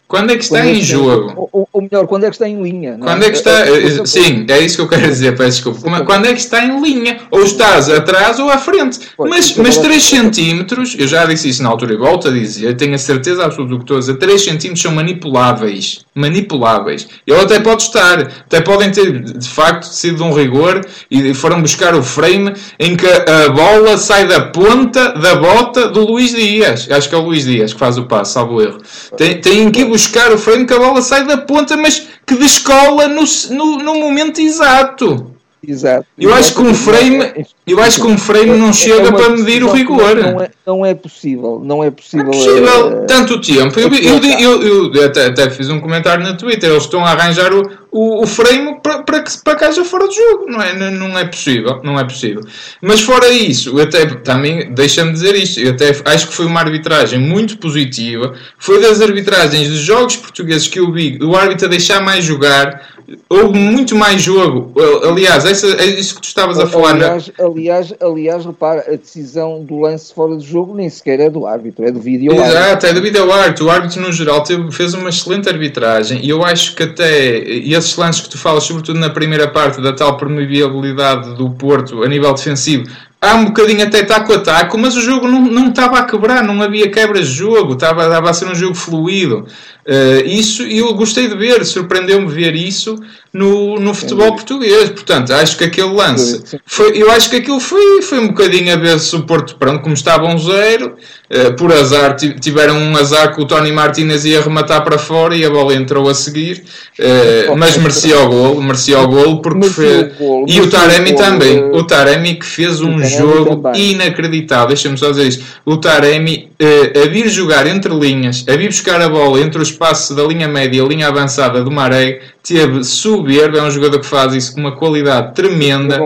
Quando 0.08 0.32
é 0.32 0.38
que 0.38 0.44
está 0.44 0.66
é 0.66 0.72
em 0.72 0.82
jogo? 0.82 1.50
Ou, 1.52 1.68
ou, 1.74 1.82
melhor, 1.82 2.06
quando 2.06 2.26
é 2.26 2.30
que 2.30 2.36
está 2.36 2.48
em 2.48 2.62
linha? 2.62 2.96
Quando 3.02 3.24
é, 3.24 3.26
é 3.26 3.32
que 3.32 3.38
está. 3.38 3.52
É, 3.52 4.06
sim, 4.06 4.46
é 4.48 4.60
isso 4.60 4.76
que 4.76 4.82
eu 4.84 4.88
quero 4.88 5.08
dizer, 5.08 5.36
peço 5.36 5.64
desculpa. 5.64 6.06
Quando 6.06 6.26
é 6.28 6.34
que 6.34 6.40
está 6.40 6.64
em 6.64 6.80
linha? 6.80 7.22
Ou 7.32 7.44
estás 7.44 7.90
atrás 7.90 8.38
ou 8.38 8.50
à 8.50 8.60
frente. 8.60 9.00
Pois, 9.18 9.30
mas, 9.30 9.58
mas 9.58 9.78
3 9.78 10.04
centímetros, 10.04 10.96
eu 11.00 11.08
já 11.08 11.26
disse 11.26 11.50
isso 11.50 11.64
na 11.64 11.70
altura 11.70 11.96
e 11.96 11.98
volto 11.98 12.28
a 12.28 12.32
dizer, 12.32 12.76
tenho 12.76 12.94
a 12.94 13.00
certeza 13.00 13.46
absoluta 13.46 13.72
do 13.72 13.78
que 13.78 13.84
estou 13.84 13.98
a 13.98 14.00
dizer, 14.00 14.16
3 14.18 14.44
centímetros 14.44 14.82
são 14.82 14.92
manipuláveis. 14.92 16.06
Manipuláveis. 16.14 17.08
Ele 17.26 17.40
até 17.40 17.60
pode 17.60 17.82
estar, 17.82 18.22
até 18.22 18.62
podem 18.62 18.92
ter 18.92 19.20
de 19.20 19.50
facto 19.50 19.84
sido 19.84 20.18
de 20.18 20.24
um 20.24 20.32
rigor 20.32 20.86
e 21.10 21.34
foram 21.34 21.62
buscar 21.62 21.96
o 21.96 22.04
frame 22.04 22.54
em 22.80 22.96
que 22.96 23.08
a 23.08 23.50
bola 23.50 23.98
sai 23.98 24.28
da 24.28 24.42
ponta 24.42 25.14
da 25.14 25.36
bota 25.36 25.88
do 25.88 26.06
Luís 26.06 26.32
Dias. 26.32 26.88
Acho 26.92 27.10
que 27.10 27.16
é 27.16 27.18
o 27.18 27.22
Luís 27.22 27.46
Dias 27.46 27.74
que 27.74 27.80
faz 27.80 27.98
o 27.98 28.04
passo, 28.04 28.34
salvo 28.34 28.62
erro. 28.62 28.78
Tem, 29.18 29.42
tem 29.42 29.72
que 29.72 29.95
buscar 29.96 30.30
o 30.34 30.38
frame 30.38 30.66
que 30.66 30.74
a 30.74 30.78
bola 30.78 31.02
sai 31.02 31.26
da 31.26 31.38
ponta, 31.38 31.78
mas 31.78 32.06
que 32.28 32.36
descola 32.36 33.08
no, 33.08 33.24
no, 33.52 33.78
no 33.78 33.96
momento 33.96 34.42
exato. 34.42 35.35
Exato. 35.68 36.06
Eu 36.18 36.34
acho 36.34 36.54
que 36.54 36.62
um 36.62 36.74
frame, 36.74 37.46
eu 37.66 37.80
acho 37.82 38.02
que 38.02 38.08
um 38.08 38.18
frame 38.18 38.58
não 38.58 38.72
chega 38.72 39.10
é 39.10 39.12
para 39.12 39.30
medir 39.30 39.64
o 39.64 39.72
rigor. 39.72 40.16
Não 40.16 40.42
é, 40.42 40.50
não 40.66 40.86
é 40.86 40.94
possível, 40.94 41.62
não 41.64 41.84
é 41.84 41.92
possível. 41.92 42.28
É 42.28 42.32
possível 42.32 42.88
uh, 42.88 43.06
tanto 43.06 43.42
tempo. 43.42 43.80
Eu, 43.80 43.92
eu, 43.94 44.62
eu, 44.62 44.94
eu, 44.94 45.06
até, 45.06 45.28
até 45.28 45.50
fiz 45.50 45.70
um 45.70 45.80
comentário 45.80 46.24
na 46.24 46.36
Twitter. 46.36 46.70
Eles 46.70 46.84
estão 46.84 47.06
a 47.06 47.12
arranjar 47.12 47.54
o, 47.54 47.64
o, 47.92 48.24
o 48.24 48.28
frame 48.28 48.80
para, 48.82 49.04
para 49.04 49.22
que 49.22 49.32
para 49.44 49.68
haja 49.68 49.84
fora 49.84 50.08
de 50.08 50.16
jogo. 50.16 50.46
Não 50.48 50.62
é, 50.62 50.74
não 50.92 51.18
é 51.18 51.26
possível, 51.26 51.82
não 51.84 52.00
é 52.00 52.04
possível. 52.04 52.42
Mas 52.82 53.02
fora 53.02 53.30
isso, 53.30 53.80
até 53.80 54.06
também 54.06 54.74
deixa-me 54.74 55.12
dizer 55.12 55.36
isto. 55.36 55.60
Eu 55.60 55.72
até 55.72 55.92
acho 56.06 56.28
que 56.28 56.34
foi 56.34 56.46
uma 56.46 56.60
arbitragem 56.60 57.20
muito 57.20 57.58
positiva. 57.58 58.34
Foi 58.58 58.82
das 58.82 59.02
arbitragens 59.02 59.70
dos 59.70 59.80
jogos 59.80 60.16
portugueses 60.16 60.68
que 60.68 60.80
eu 60.80 60.92
vi 60.92 61.18
o 61.22 61.36
árbitro 61.36 61.68
a 61.68 61.70
deixar 61.70 62.02
mais 62.02 62.24
jogar 62.24 62.95
houve 63.30 63.58
muito 63.58 63.96
mais 63.96 64.22
jogo. 64.22 64.74
Aliás, 65.08 65.46
essa, 65.46 65.68
é 65.68 65.86
isso 65.86 66.16
que 66.16 66.22
tu 66.22 66.28
estavas 66.28 66.60
a 66.60 66.66
falar. 66.66 66.96
Aliás, 66.96 67.32
na... 67.38 67.46
aliás, 67.46 67.94
aliás, 68.02 68.46
repara, 68.46 68.86
a 68.88 68.96
decisão 68.96 69.64
do 69.64 69.80
lance 69.80 70.14
fora 70.14 70.36
de 70.38 70.46
jogo 70.46 70.74
nem 70.74 70.90
sequer 70.90 71.20
é 71.20 71.30
do 71.30 71.46
árbitro, 71.46 71.86
é 71.86 71.92
do 71.92 72.00
vídeo 72.00 72.34
Exato, 72.34 72.86
é 72.86 72.94
do 72.94 73.02
vídeo 73.02 73.32
árbitro. 73.32 73.66
O 73.66 73.70
árbitro, 73.70 74.02
no 74.02 74.12
geral, 74.12 74.44
teve, 74.44 74.72
fez 74.72 74.94
uma 74.94 75.10
excelente 75.10 75.48
arbitragem 75.50 76.20
e 76.24 76.30
eu 76.30 76.44
acho 76.44 76.76
que 76.76 76.84
até 76.84 77.44
e 77.44 77.74
esses 77.74 77.96
lances 77.96 78.22
que 78.22 78.30
tu 78.30 78.38
falas, 78.38 78.64
sobretudo 78.64 79.00
na 79.00 79.10
primeira 79.10 79.48
parte, 79.48 79.82
da 79.82 79.94
tal 79.94 80.18
permeabilidade 80.18 81.36
do 81.36 81.50
Porto 81.52 82.04
a 82.04 82.08
nível 82.08 82.34
defensivo, 82.34 82.86
há 83.22 83.36
um 83.36 83.46
bocadinho 83.46 83.84
até 83.84 84.04
taco 84.04 84.34
a 84.34 84.40
taco, 84.40 84.78
mas 84.78 84.96
o 84.96 85.02
jogo 85.02 85.28
não, 85.28 85.42
não 85.42 85.70
estava 85.70 86.00
a 86.00 86.04
quebrar, 86.04 86.44
não 86.44 86.62
havia 86.62 86.90
quebras 86.90 87.28
de 87.28 87.36
jogo, 87.36 87.74
estava, 87.74 88.04
estava 88.04 88.30
a 88.30 88.34
ser 88.34 88.46
um 88.46 88.56
jogo 88.56 88.76
fluido. 88.76 89.46
Uh, 89.88 90.26
isso 90.26 90.64
eu 90.64 90.92
gostei 90.96 91.28
de 91.28 91.36
ver, 91.36 91.64
surpreendeu-me 91.64 92.26
ver 92.28 92.56
isso 92.56 93.00
no, 93.32 93.80
no 93.80 93.94
futebol 93.94 94.34
português. 94.34 94.90
Portanto, 94.90 95.32
acho 95.32 95.56
que 95.56 95.64
aquele 95.64 95.92
lance 95.92 96.42
foi, 96.66 97.00
eu 97.00 97.12
acho 97.12 97.30
que 97.30 97.36
aquilo 97.36 97.60
foi, 97.60 98.02
foi 98.02 98.18
um 98.18 98.30
bocadinho 98.30 98.74
a 98.74 98.78
ver 98.78 99.00
se 99.00 99.16
o 99.16 99.22
Porto, 99.24 99.56
pronto, 99.58 99.84
como 99.84 99.94
estava 99.94 100.26
um 100.26 100.40
zero, 100.40 100.96
uh, 101.30 101.54
por 101.54 101.72
azar, 101.72 102.16
tiveram 102.16 102.80
um 102.80 102.98
azar 102.98 103.36
que 103.36 103.42
o 103.42 103.46
Tony 103.46 103.72
Martinez 103.72 104.26
ia 104.26 104.42
rematar 104.42 104.84
para 104.84 104.98
fora 104.98 105.36
e 105.36 105.46
a 105.46 105.52
bola 105.52 105.76
entrou 105.76 106.10
a 106.10 106.16
seguir, 106.16 106.64
uh, 107.00 107.56
mas 107.56 107.78
merecia 107.78 108.20
o 108.20 108.28
golo, 108.28 108.64
merecia 108.64 109.00
o 109.00 109.08
golo 109.08 109.40
porque 109.40 109.68
foi. 109.70 110.12
E 110.48 110.60
o 110.62 110.68
Taremi 110.68 111.16
também, 111.16 111.64
o 111.64 111.84
Taremi 111.84 112.40
que 112.40 112.46
fez 112.46 112.82
um 112.82 113.04
jogo 113.06 113.62
inacreditável. 113.76 114.68
Deixa-me 114.68 114.98
só 114.98 115.12
dizer 115.12 115.28
isto. 115.28 115.46
O 115.64 115.78
Taremi 115.78 116.50
a 116.96 117.08
vir 117.08 117.30
jogar 117.30 117.68
entre 117.68 117.94
linhas, 117.94 118.44
a 118.48 118.56
vir 118.56 118.68
buscar 118.68 119.02
a 119.02 119.10
bola 119.10 119.40
entre 119.40 119.62
os 119.62 119.76
espaço 119.76 120.16
da 120.16 120.24
linha 120.24 120.48
média 120.48 120.78
e 120.78 120.82
a 120.82 120.88
linha 120.88 121.08
avançada 121.08 121.64
do 121.64 121.70
Maré 121.70 122.22
teve 122.42 122.84
soberbo, 122.84 123.58
é 123.58 123.64
um 123.64 123.70
jogador 123.70 124.00
que 124.00 124.06
faz 124.06 124.34
isso 124.34 124.54
com 124.54 124.62
uma 124.62 124.76
qualidade 124.76 125.36
tremenda. 125.36 126.00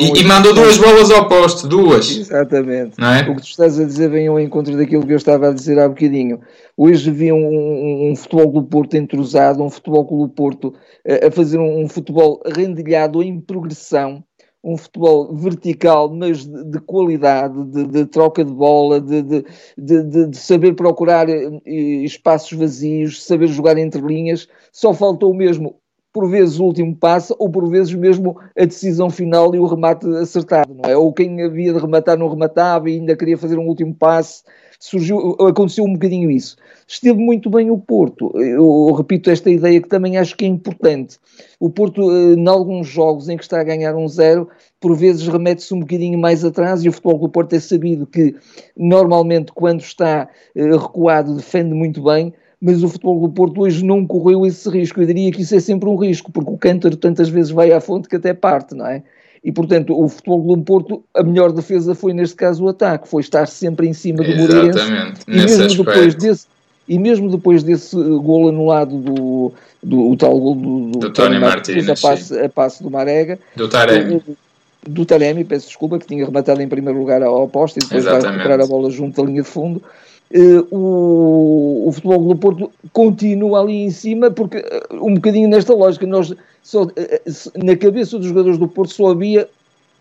E, 0.00 0.22
e, 0.22 0.24
mandou 0.24 0.52
duas 0.52 0.76
bolas 0.76 1.08
ao 1.08 1.28
poste, 1.28 1.68
duas. 1.68 2.10
Exatamente. 2.10 2.96
É? 3.00 3.30
O 3.30 3.36
que 3.36 3.42
tu 3.42 3.48
estás 3.48 3.78
a 3.78 3.84
dizer 3.84 4.10
vem 4.10 4.26
ao 4.26 4.40
encontro 4.40 4.76
daquilo 4.76 5.06
que 5.06 5.12
eu 5.12 5.16
estava 5.16 5.50
a 5.50 5.52
dizer 5.52 5.78
há 5.78 5.88
bocadinho. 5.88 6.40
Hoje 6.76 7.08
vi 7.12 7.30
um, 7.30 7.36
um, 7.36 8.10
um 8.10 8.16
futebol 8.16 8.50
do 8.50 8.64
Porto 8.64 8.96
entrosado, 8.96 9.62
um 9.62 9.70
futebol 9.70 10.04
do 10.04 10.28
Porto 10.28 10.74
a, 11.06 11.28
a 11.28 11.30
fazer 11.30 11.58
um, 11.58 11.84
um 11.84 11.88
futebol 11.88 12.42
rendilhado 12.44 13.22
em 13.22 13.40
progressão, 13.40 14.24
um 14.62 14.76
futebol 14.76 15.34
vertical, 15.34 16.12
mas 16.12 16.44
de, 16.44 16.64
de 16.64 16.80
qualidade, 16.80 17.64
de, 17.66 17.86
de, 17.86 18.06
troca 18.06 18.44
de 18.44 18.52
bola, 18.52 19.00
de, 19.00 19.22
de, 19.76 20.36
saber 20.36 20.74
procurar 20.74 21.28
eh, 21.28 21.60
espaços 22.04 22.58
vazios, 22.58 23.24
saber 23.24 23.46
jogar 23.48 23.78
entre 23.78 24.00
linhas. 24.00 24.48
Só 24.72 24.92
faltou 24.92 25.32
mesmo, 25.32 25.80
por 26.12 26.28
vezes, 26.28 26.58
o 26.58 26.64
último 26.64 26.96
passo, 26.96 27.34
ou 27.38 27.50
por 27.50 27.68
vezes 27.68 27.92
mesmo 27.94 28.38
a 28.58 28.64
decisão 28.64 29.10
final 29.10 29.54
e 29.54 29.58
o 29.58 29.66
remate 29.66 30.06
acertado, 30.16 30.74
não 30.74 30.88
é? 30.88 30.96
Ou 30.96 31.12
quem 31.12 31.42
havia 31.42 31.72
de 31.72 31.78
rematar 31.78 32.18
não 32.18 32.28
rematava 32.28 32.88
e 32.88 32.94
ainda 32.94 33.16
queria 33.16 33.36
fazer 33.36 33.58
um 33.58 33.66
último 33.66 33.94
passe. 33.94 34.42
Surgiu, 34.80 35.36
aconteceu 35.40 35.84
um 35.84 35.92
bocadinho 35.92 36.30
isso. 36.30 36.56
Esteve 36.86 37.18
muito 37.18 37.50
bem 37.50 37.68
o 37.70 37.76
Porto. 37.76 38.30
Eu 38.40 38.92
repito 38.92 39.28
esta 39.28 39.50
ideia 39.50 39.82
que 39.82 39.88
também 39.88 40.16
acho 40.16 40.36
que 40.36 40.44
é 40.44 40.48
importante. 40.48 41.18
O 41.58 41.68
Porto, 41.68 42.00
eh, 42.10 42.34
em 42.34 42.48
alguns 42.48 42.86
jogos 42.86 43.28
em 43.28 43.36
que 43.36 43.42
está 43.42 43.60
a 43.60 43.64
ganhar 43.64 43.96
um 43.96 44.06
zero, 44.06 44.48
por 44.80 44.96
vezes 44.96 45.26
remete-se 45.26 45.74
um 45.74 45.80
bocadinho 45.80 46.18
mais 46.18 46.44
atrás 46.44 46.84
e 46.84 46.88
o 46.88 46.92
futebol 46.92 47.18
do 47.18 47.28
Porto 47.28 47.54
é 47.54 47.60
sabido 47.60 48.06
que 48.06 48.36
normalmente 48.76 49.52
quando 49.52 49.80
está 49.80 50.28
eh, 50.54 50.70
recuado 50.70 51.34
defende 51.34 51.74
muito 51.74 52.02
bem, 52.02 52.32
mas 52.60 52.82
o 52.82 52.88
futebol 52.88 53.20
do 53.20 53.28
Porto 53.28 53.60
hoje 53.60 53.84
não 53.84 54.06
correu 54.06 54.44
esse 54.44 54.68
risco. 54.68 55.00
Eu 55.00 55.06
diria 55.06 55.30
que 55.30 55.42
isso 55.42 55.54
é 55.54 55.60
sempre 55.60 55.88
um 55.88 55.96
risco, 55.96 56.32
porque 56.32 56.50
o 56.50 56.58
cântaro 56.58 56.96
tantas 56.96 57.28
vezes 57.28 57.50
vai 57.50 57.72
à 57.72 57.80
fonte 57.80 58.08
que 58.08 58.16
até 58.16 58.34
parte, 58.34 58.74
não 58.74 58.86
é? 58.86 59.02
E, 59.44 59.52
portanto, 59.52 59.98
o 59.98 60.08
Futebol 60.08 60.56
do 60.56 60.62
Porto, 60.62 61.02
a 61.14 61.22
melhor 61.22 61.52
defesa 61.52 61.94
foi, 61.94 62.12
neste 62.12 62.34
caso, 62.34 62.64
o 62.64 62.68
ataque. 62.68 63.08
Foi 63.08 63.22
estar 63.22 63.46
sempre 63.46 63.86
em 63.86 63.92
cima 63.92 64.24
do 64.24 64.36
Moreirense. 64.36 64.78
Exatamente, 64.78 65.20
e 65.28 65.36
mesmo 65.36 65.64
aspecto. 65.64 65.84
depois 65.84 66.14
desse 66.16 66.46
E 66.88 66.98
mesmo 66.98 67.30
depois 67.30 67.62
desse 67.62 67.94
gol 67.96 68.48
anulado 68.48 68.98
do, 68.98 69.52
do, 69.82 70.16
tal 70.16 70.38
gol 70.38 70.54
do, 70.56 70.90
do, 70.90 70.98
do 70.98 71.10
Tony 71.12 71.38
Martins, 71.38 71.88
a 71.88 71.94
passe, 71.94 72.38
a 72.38 72.48
passe 72.48 72.82
do 72.82 72.90
Marega. 72.90 73.38
Do 73.54 73.68
Taremi. 73.68 74.22
Do, 74.86 75.04
Taremi, 75.04 75.44
peço 75.44 75.66
desculpa, 75.68 75.98
que 75.98 76.06
tinha 76.06 76.24
rematado 76.24 76.60
em 76.60 76.68
primeiro 76.68 76.98
lugar 76.98 77.22
ao 77.22 77.46
poste 77.48 77.78
e 77.78 77.80
depois 77.80 78.04
Exatamente. 78.04 78.24
vai 78.24 78.32
recuperar 78.32 78.60
a 78.60 78.66
bola 78.66 78.90
junto 78.90 79.20
da 79.20 79.28
linha 79.28 79.42
de 79.42 79.48
fundo. 79.48 79.82
Uh, 80.30 80.66
o, 80.70 81.88
o 81.88 81.92
futebol 81.92 82.28
do 82.28 82.36
Porto 82.36 82.70
continua 82.92 83.60
ali 83.60 83.84
em 83.84 83.90
cima, 83.90 84.30
porque 84.30 84.58
uh, 84.58 85.06
um 85.06 85.14
bocadinho 85.14 85.48
nesta 85.48 85.72
lógica, 85.72 86.06
nós 86.06 86.34
só, 86.62 86.82
uh, 86.82 86.92
na 87.56 87.74
cabeça 87.76 88.18
dos 88.18 88.26
jogadores 88.26 88.58
do 88.58 88.68
Porto 88.68 88.92
só 88.92 89.10
havia 89.10 89.48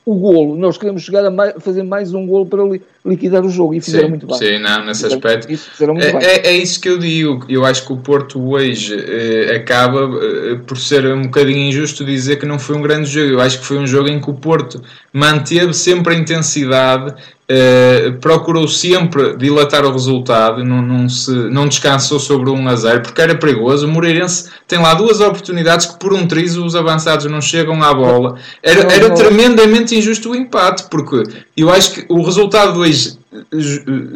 o 0.07 0.15
golo. 0.15 0.55
Nós 0.55 0.77
queremos 0.77 1.03
chegar 1.03 1.25
a 1.25 1.29
mais, 1.29 1.53
fazer 1.59 1.83
mais 1.83 2.13
um 2.13 2.25
golo 2.25 2.45
para 2.45 2.63
li, 2.63 2.81
liquidar 3.05 3.43
o 3.45 3.49
jogo 3.49 3.73
e 3.73 3.81
fizeram 3.81 4.05
sim, 4.05 4.09
muito 4.11 4.25
bem. 4.25 4.37
Sim, 4.37 4.59
não, 4.59 4.85
nesse 4.85 5.05
aspecto. 5.05 5.51
Isso, 5.51 5.69
é, 5.83 6.23
é, 6.23 6.47
é, 6.47 6.57
isso 6.57 6.79
que 6.79 6.87
eu 6.87 6.97
digo. 6.97 7.45
Eu 7.49 7.65
acho 7.65 7.85
que 7.85 7.91
o 7.91 7.97
Porto 7.97 8.41
hoje 8.41 8.95
eh, 8.97 9.57
acaba 9.57 10.09
eh, 10.23 10.55
por 10.65 10.77
ser 10.77 11.05
um 11.07 11.23
bocadinho 11.23 11.59
injusto 11.59 12.05
dizer 12.05 12.37
que 12.37 12.45
não 12.45 12.57
foi 12.57 12.77
um 12.77 12.81
grande 12.81 13.09
jogo. 13.09 13.33
Eu 13.33 13.41
acho 13.41 13.59
que 13.59 13.65
foi 13.65 13.77
um 13.77 13.85
jogo 13.85 14.07
em 14.07 14.21
que 14.21 14.29
o 14.29 14.33
Porto 14.33 14.81
manteve 15.11 15.73
sempre 15.73 16.15
a 16.15 16.17
intensidade 16.17 17.13
Uh, 17.49 18.11
procurou 18.19 18.67
sempre 18.67 19.37
dilatar 19.37 19.85
o 19.85 19.91
resultado, 19.91 20.65
não, 20.65 20.81
não, 20.81 21.07
se, 21.07 21.31
não 21.31 21.65
descansou 21.65 22.19
sobre 22.19 22.49
1 22.49 22.67
a 22.67 22.75
0 22.75 23.01
porque 23.03 23.21
era 23.21 23.35
perigoso. 23.35 23.87
O 23.87 23.89
Moreirense 23.89 24.49
tem 24.67 24.77
lá 24.79 24.93
duas 24.93 25.21
oportunidades 25.21 25.85
que, 25.85 25.97
por 25.97 26.13
um 26.13 26.27
triz, 26.27 26.57
os 26.57 26.75
avançados 26.75 27.25
não 27.27 27.39
chegam 27.39 27.81
à 27.81 27.93
bola. 27.93 28.35
Era, 28.61 28.91
era 28.91 29.13
tremendamente 29.13 29.95
injusto 29.95 30.31
o 30.31 30.35
empate, 30.35 30.89
porque 30.89 31.23
eu 31.55 31.69
acho 31.69 31.93
que 31.93 32.05
o 32.09 32.21
resultado 32.21 32.81
hoje 32.81 33.17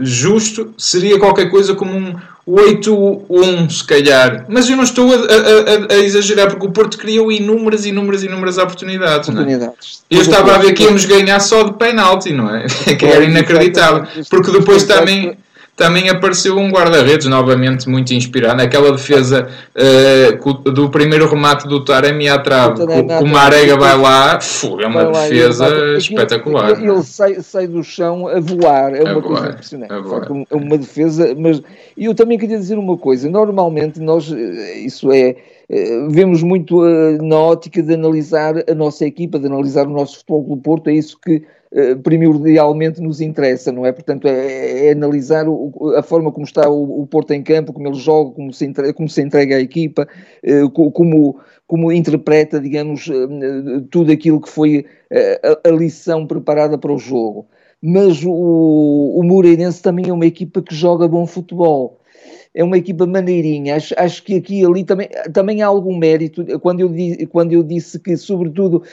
justo 0.01 0.73
seria 0.77 1.19
qualquer 1.19 1.49
coisa 1.49 1.75
como 1.75 1.93
um 1.93 2.15
8-1, 2.47 3.69
se 3.69 3.83
calhar. 3.83 4.45
Mas 4.49 4.69
eu 4.69 4.75
não 4.75 4.83
estou 4.83 5.11
a, 5.13 5.15
a, 5.15 5.95
a, 5.95 5.97
exagerar, 5.99 6.49
porque 6.49 6.65
o 6.65 6.71
Porto 6.71 6.97
criou 6.97 7.31
inúmeras, 7.31 7.85
inúmeras, 7.85 8.23
inúmeras 8.23 8.57
oportunidades. 8.57 9.29
É? 9.29 9.31
oportunidades. 9.31 10.03
É? 10.09 10.15
Eu 10.15 10.21
estava 10.21 10.55
a 10.55 10.57
ver 10.57 10.73
que 10.73 10.83
íamos 10.83 11.05
ganhar 11.05 11.39
só 11.39 11.63
de 11.63 11.73
penalti, 11.73 12.33
não 12.33 12.53
é? 12.53 12.65
que 12.97 13.05
era 13.05 13.23
inacreditável. 13.23 14.05
Porque 14.29 14.51
depois 14.51 14.83
também 14.83 15.37
também 15.81 16.09
apareceu 16.09 16.59
um 16.59 16.69
guarda-redes 16.69 17.25
novamente 17.25 17.89
muito 17.89 18.13
inspirado. 18.13 18.61
Aquela 18.61 18.91
defesa 18.91 19.47
uh, 19.75 20.71
do 20.71 20.91
primeiro 20.91 21.27
remate 21.27 21.67
do 21.67 21.83
Taremi 21.83 22.29
à 22.29 22.38
trave, 22.38 22.85
com 22.85 23.23
o 23.23 23.27
Marega 23.27 23.75
vai 23.75 23.97
lá, 23.97 24.38
é 24.79 24.85
uma 24.85 25.05
vai 25.05 25.29
defesa 25.29 25.67
lá, 25.67 25.97
espetacular. 25.97 26.69
Ele, 26.69 26.88
ele 26.88 27.01
sai, 27.01 27.41
sai, 27.41 27.67
do 27.67 27.83
chão 27.83 28.27
a 28.27 28.39
voar, 28.39 28.93
é 28.93 29.01
uma 29.01 29.17
a 29.17 29.21
coisa 29.23 29.41
voar, 29.41 29.50
impressionante. 29.53 29.93
É 30.51 30.55
uma 30.55 30.77
defesa, 30.77 31.35
mas 31.35 31.63
eu 31.97 32.13
também 32.13 32.38
queria 32.38 32.59
dizer 32.59 32.77
uma 32.77 32.95
coisa: 32.95 33.27
normalmente 33.27 34.00
nós, 34.00 34.31
eh, 34.31 34.77
isso 34.77 35.11
é 35.11 35.35
eh, 35.67 36.07
vemos 36.11 36.43
muito 36.43 36.79
na 37.23 37.38
ótica 37.38 37.81
de 37.81 37.95
analisar 37.95 38.53
a 38.69 38.75
nossa 38.75 39.03
equipa, 39.03 39.39
de 39.39 39.47
analisar 39.47 39.88
o 39.88 39.91
nosso 39.91 40.19
futebol 40.19 40.43
do 40.43 40.57
Porto, 40.57 40.91
é 40.91 40.93
isso 40.93 41.17
que 41.19 41.41
primordialmente 42.03 42.99
nos 43.01 43.21
interessa, 43.21 43.71
não 43.71 43.85
é? 43.85 43.91
Portanto, 43.91 44.27
é, 44.27 44.87
é 44.87 44.91
analisar 44.91 45.47
o, 45.47 45.93
a 45.95 46.03
forma 46.03 46.31
como 46.31 46.45
está 46.45 46.69
o, 46.69 47.01
o, 47.01 47.07
Porto 47.07 47.31
em 47.31 47.41
campo, 47.41 47.71
como 47.71 47.87
ele 47.87 47.97
joga, 47.97 48.31
como 48.31 48.51
se 48.51 48.65
entrega, 48.65 48.93
como 48.93 49.07
se 49.07 49.21
entrega 49.21 49.55
à 49.55 49.59
equipa, 49.61 50.05
uh, 50.43 50.69
como, 50.69 51.39
como 51.65 51.91
interpreta, 51.91 52.59
digamos, 52.59 53.07
uh, 53.07 53.81
tudo 53.89 54.11
aquilo 54.11 54.41
que 54.41 54.49
foi 54.49 54.85
a, 55.63 55.69
a, 55.69 55.71
lição 55.71 56.27
preparada 56.27 56.77
para 56.77 56.91
o 56.91 56.97
jogo. 56.97 57.47
Mas 57.81 58.21
o, 58.23 59.17
o 59.17 59.23
Moreirense 59.23 59.81
também 59.81 60.09
é 60.09 60.13
uma 60.13 60.25
equipa 60.25 60.61
que 60.61 60.75
joga 60.75 61.07
bom 61.07 61.25
futebol 61.25 62.00
é 62.53 62.63
uma 62.63 62.77
equipa 62.77 63.05
maneirinha. 63.05 63.75
Acho, 63.75 63.93
acho 63.98 64.24
que 64.24 64.36
aqui 64.36 64.65
ali 64.65 64.84
também, 64.84 65.10
também 65.34 65.62
há 65.62 65.67
algum 65.67 65.98
mérito. 65.98 66.46
Quando 66.60 66.81
eu, 66.81 66.89
quando 67.29 67.53
eu 67.53 67.63
disse 67.63 68.00
que, 68.00 68.17
sobretudo, 68.17 68.84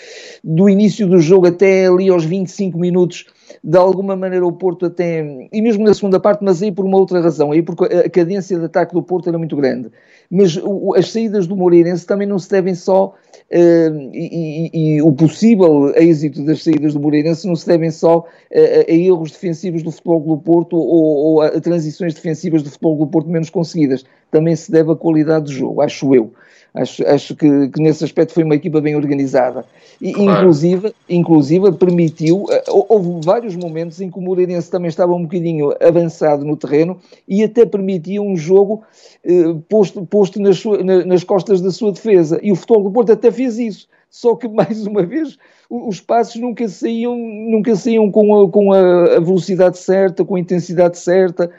do 0.42 0.68
início 0.68 1.06
do 1.08 1.20
jogo 1.20 1.46
até 1.46 1.86
ali 1.86 2.08
aos 2.08 2.24
25 2.24 2.78
minutos, 2.78 3.26
de 3.62 3.76
alguma 3.76 4.14
maneira 4.14 4.46
o 4.46 4.52
Porto 4.52 4.86
até, 4.86 5.48
e 5.52 5.60
mesmo 5.60 5.84
na 5.84 5.94
segunda 5.94 6.20
parte, 6.20 6.44
mas 6.44 6.62
aí 6.62 6.70
por 6.70 6.84
uma 6.84 6.98
outra 6.98 7.20
razão, 7.20 7.52
aí 7.52 7.62
porque 7.62 7.84
a 7.84 8.08
cadência 8.08 8.58
de 8.58 8.64
ataque 8.64 8.94
do 8.94 9.02
Porto 9.02 9.28
era 9.28 9.38
muito 9.38 9.56
grande. 9.56 9.90
Mas 10.30 10.56
o, 10.56 10.94
as 10.94 11.10
saídas 11.10 11.46
do 11.46 11.56
Moreirense 11.56 12.06
também 12.06 12.26
não 12.26 12.38
se 12.38 12.50
devem 12.50 12.74
só 12.74 13.14
Uh, 13.50 14.10
e, 14.12 14.70
e, 14.74 14.96
e, 14.96 15.02
o 15.02 15.10
possível 15.10 15.90
êxito 15.96 16.44
das 16.44 16.62
saídas 16.62 16.92
do 16.92 17.00
Moreirense 17.00 17.46
não 17.46 17.56
se 17.56 17.66
devem 17.66 17.90
só 17.90 18.26
a, 18.54 18.90
a 18.90 18.94
erros 18.94 19.30
defensivos 19.30 19.82
do 19.82 19.90
Futebol 19.90 20.20
do 20.20 20.36
Porto 20.36 20.76
ou, 20.76 21.16
ou, 21.16 21.40
a 21.40 21.58
transições 21.58 22.12
defensivas 22.12 22.62
do 22.62 22.68
Futebol 22.68 22.98
do 22.98 23.06
Porto 23.06 23.30
menos 23.30 23.48
conseguidas. 23.48 24.04
Também 24.30 24.54
se 24.54 24.70
deve 24.70 24.92
à 24.92 24.96
qualidade 24.96 25.46
do 25.46 25.52
jogo, 25.52 25.80
acho 25.80 26.14
eu. 26.14 26.32
Acho, 26.74 27.06
acho 27.08 27.34
que, 27.34 27.68
que, 27.68 27.80
nesse 27.80 28.04
aspecto 28.04 28.34
foi 28.34 28.44
uma 28.44 28.54
equipa 28.54 28.80
bem 28.80 28.94
organizada. 28.94 29.64
E, 30.00 30.12
claro. 30.12 30.38
inclusive, 30.38 30.94
inclusive, 31.08 31.72
permitiu. 31.72 32.44
Eh, 32.50 32.64
houve 32.68 33.24
vários 33.24 33.56
momentos 33.56 34.00
em 34.00 34.10
que 34.10 34.18
o 34.18 34.22
Moreirense 34.22 34.70
também 34.70 34.88
estava 34.88 35.12
um 35.12 35.22
bocadinho 35.22 35.72
avançado 35.80 36.44
no 36.44 36.56
terreno 36.56 36.98
e 37.26 37.42
até 37.42 37.64
permitia 37.64 38.22
um 38.22 38.36
jogo 38.36 38.84
eh, 39.24 39.54
posto, 39.68 40.04
posto 40.06 40.40
nas, 40.40 40.58
sua, 40.58 40.82
nas 40.84 41.24
costas 41.24 41.60
da 41.60 41.70
sua 41.70 41.90
defesa. 41.90 42.38
E 42.42 42.52
o 42.52 42.54
futebol 42.54 42.84
do 42.84 42.90
Porto 42.92 43.12
até 43.12 43.32
fez 43.32 43.58
isso. 43.58 43.88
Só 44.10 44.36
que, 44.36 44.46
mais 44.48 44.86
uma 44.86 45.04
vez, 45.04 45.38
os 45.70 46.00
passos 46.00 46.40
nunca 46.40 46.66
saíam, 46.66 47.14
nunca 47.14 47.76
saíam 47.76 48.10
com, 48.10 48.42
a, 48.42 48.50
com 48.50 48.72
a, 48.72 49.20
velocidade 49.20 49.78
certa, 49.78 50.24
com 50.24 50.36
a 50.36 50.40
intensidade 50.40 50.98
certa, 50.98 51.50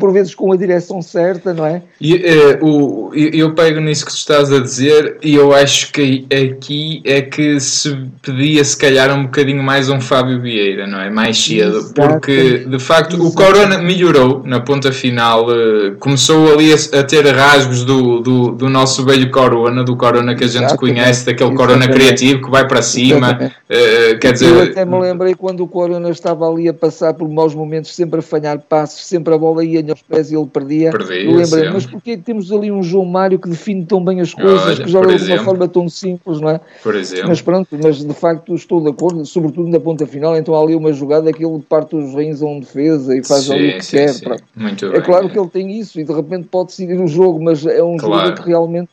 por 0.00 0.12
vezes 0.12 0.34
com 0.34 0.52
a 0.52 0.56
direção 0.56 1.00
certa, 1.00 1.54
não 1.54 1.64
é? 1.64 1.80
E, 2.00 2.16
uh, 2.16 2.64
o, 2.64 3.14
eu 3.14 3.54
pego 3.54 3.78
nisso 3.80 4.04
que 4.04 4.10
tu 4.10 4.16
estás 4.16 4.52
a 4.52 4.58
dizer 4.58 5.16
e 5.22 5.34
eu 5.34 5.54
acho 5.54 5.92
que 5.92 6.26
aqui 6.32 7.02
é 7.04 7.22
que 7.22 7.60
se 7.60 7.96
pedia 8.20 8.64
se 8.64 8.76
calhar 8.76 9.16
um 9.16 9.24
bocadinho 9.24 9.62
mais 9.62 9.88
um 9.88 10.00
Fábio 10.00 10.40
Vieira, 10.40 10.88
não 10.88 11.00
é? 11.00 11.08
Mais 11.08 11.38
cedo, 11.38 11.78
Exatamente. 11.78 12.12
porque 12.12 12.58
de 12.66 12.78
facto 12.80 13.14
Exatamente. 13.14 13.32
o 13.32 13.36
Corona 13.36 13.78
melhorou 13.78 14.42
na 14.44 14.58
ponta 14.58 14.90
final, 14.90 15.46
uh, 15.48 15.94
começou 16.00 16.52
ali 16.52 16.72
a, 16.72 16.98
a, 16.98 17.04
ter 17.04 17.24
rasgos 17.28 17.84
do, 17.84 18.18
do, 18.18 18.50
do, 18.50 18.68
nosso 18.68 19.04
velho 19.04 19.30
Corona, 19.30 19.84
do 19.84 19.96
Corona 19.96 20.34
que 20.34 20.42
a 20.42 20.48
gente 20.48 20.64
Exatamente. 20.64 20.94
conhece, 20.94 21.26
daquele 21.26 21.54
Corona 21.54 21.86
criativo 21.86 22.42
que 22.42 22.50
vai 22.50 22.66
para 22.66 22.82
cima, 22.82 23.51
uh, 23.70 24.18
quer 24.18 24.32
dizer... 24.32 24.48
Eu 24.48 24.62
até 24.62 24.84
me 24.84 24.98
lembrei 24.98 25.34
quando 25.34 25.62
o 25.62 25.68
Corona 25.68 26.10
estava 26.10 26.48
ali 26.48 26.68
a 26.68 26.74
passar 26.74 27.14
por 27.14 27.28
maus 27.28 27.54
momentos, 27.54 27.94
sempre 27.94 28.20
a 28.20 28.22
falhar 28.22 28.58
passos, 28.60 29.04
sempre 29.04 29.34
a 29.34 29.38
bola 29.38 29.64
ia 29.64 29.84
aos 29.88 30.02
pés 30.02 30.30
e 30.30 30.36
ele 30.36 30.46
perdia. 30.46 30.90
perdia 30.90 31.24
eu 31.24 31.36
lembrei, 31.36 31.70
mas 31.70 31.86
porquê 31.86 32.16
temos 32.16 32.52
ali 32.52 32.70
um 32.70 32.82
João 32.82 33.04
Mário 33.04 33.38
que 33.38 33.48
define 33.48 33.84
tão 33.84 34.04
bem 34.04 34.20
as 34.20 34.34
coisas, 34.34 34.66
Olha, 34.66 34.84
que 34.84 34.90
joga 34.90 35.16
de 35.16 35.32
uma 35.32 35.44
forma 35.44 35.68
tão 35.68 35.88
simples, 35.88 36.40
não 36.40 36.50
é? 36.50 36.60
Por 36.82 36.94
exemplo. 36.94 37.28
Mas 37.28 37.40
pronto, 37.40 37.78
mas 37.82 38.04
de 38.04 38.14
facto 38.14 38.54
estou 38.54 38.80
de 38.80 38.90
acordo, 38.90 39.24
sobretudo 39.24 39.68
na 39.68 39.80
ponta 39.80 40.06
final, 40.06 40.36
então 40.36 40.54
há 40.54 40.62
ali 40.62 40.74
uma 40.74 40.92
jogada 40.92 41.32
que 41.32 41.44
ele 41.44 41.62
parte 41.68 41.96
os 41.96 42.14
rins 42.14 42.42
a 42.42 42.46
um 42.46 42.60
defesa 42.60 43.16
e 43.16 43.24
faz 43.24 43.44
sim, 43.44 43.52
ali 43.54 43.68
o 43.70 43.72
que 43.74 43.84
sim, 43.84 43.96
quer. 43.96 44.08
Sim. 44.08 44.26
É 44.26 44.90
bem, 44.90 45.02
claro 45.02 45.26
é. 45.26 45.28
que 45.28 45.38
ele 45.38 45.48
tem 45.48 45.78
isso 45.78 46.00
e 46.00 46.04
de 46.04 46.12
repente 46.12 46.48
pode 46.50 46.68
decidir 46.68 47.00
o 47.00 47.06
jogo, 47.06 47.42
mas 47.42 47.64
é 47.64 47.82
um 47.82 47.96
claro. 47.96 48.14
jogador 48.14 48.42
que 48.42 48.48
realmente 48.48 48.88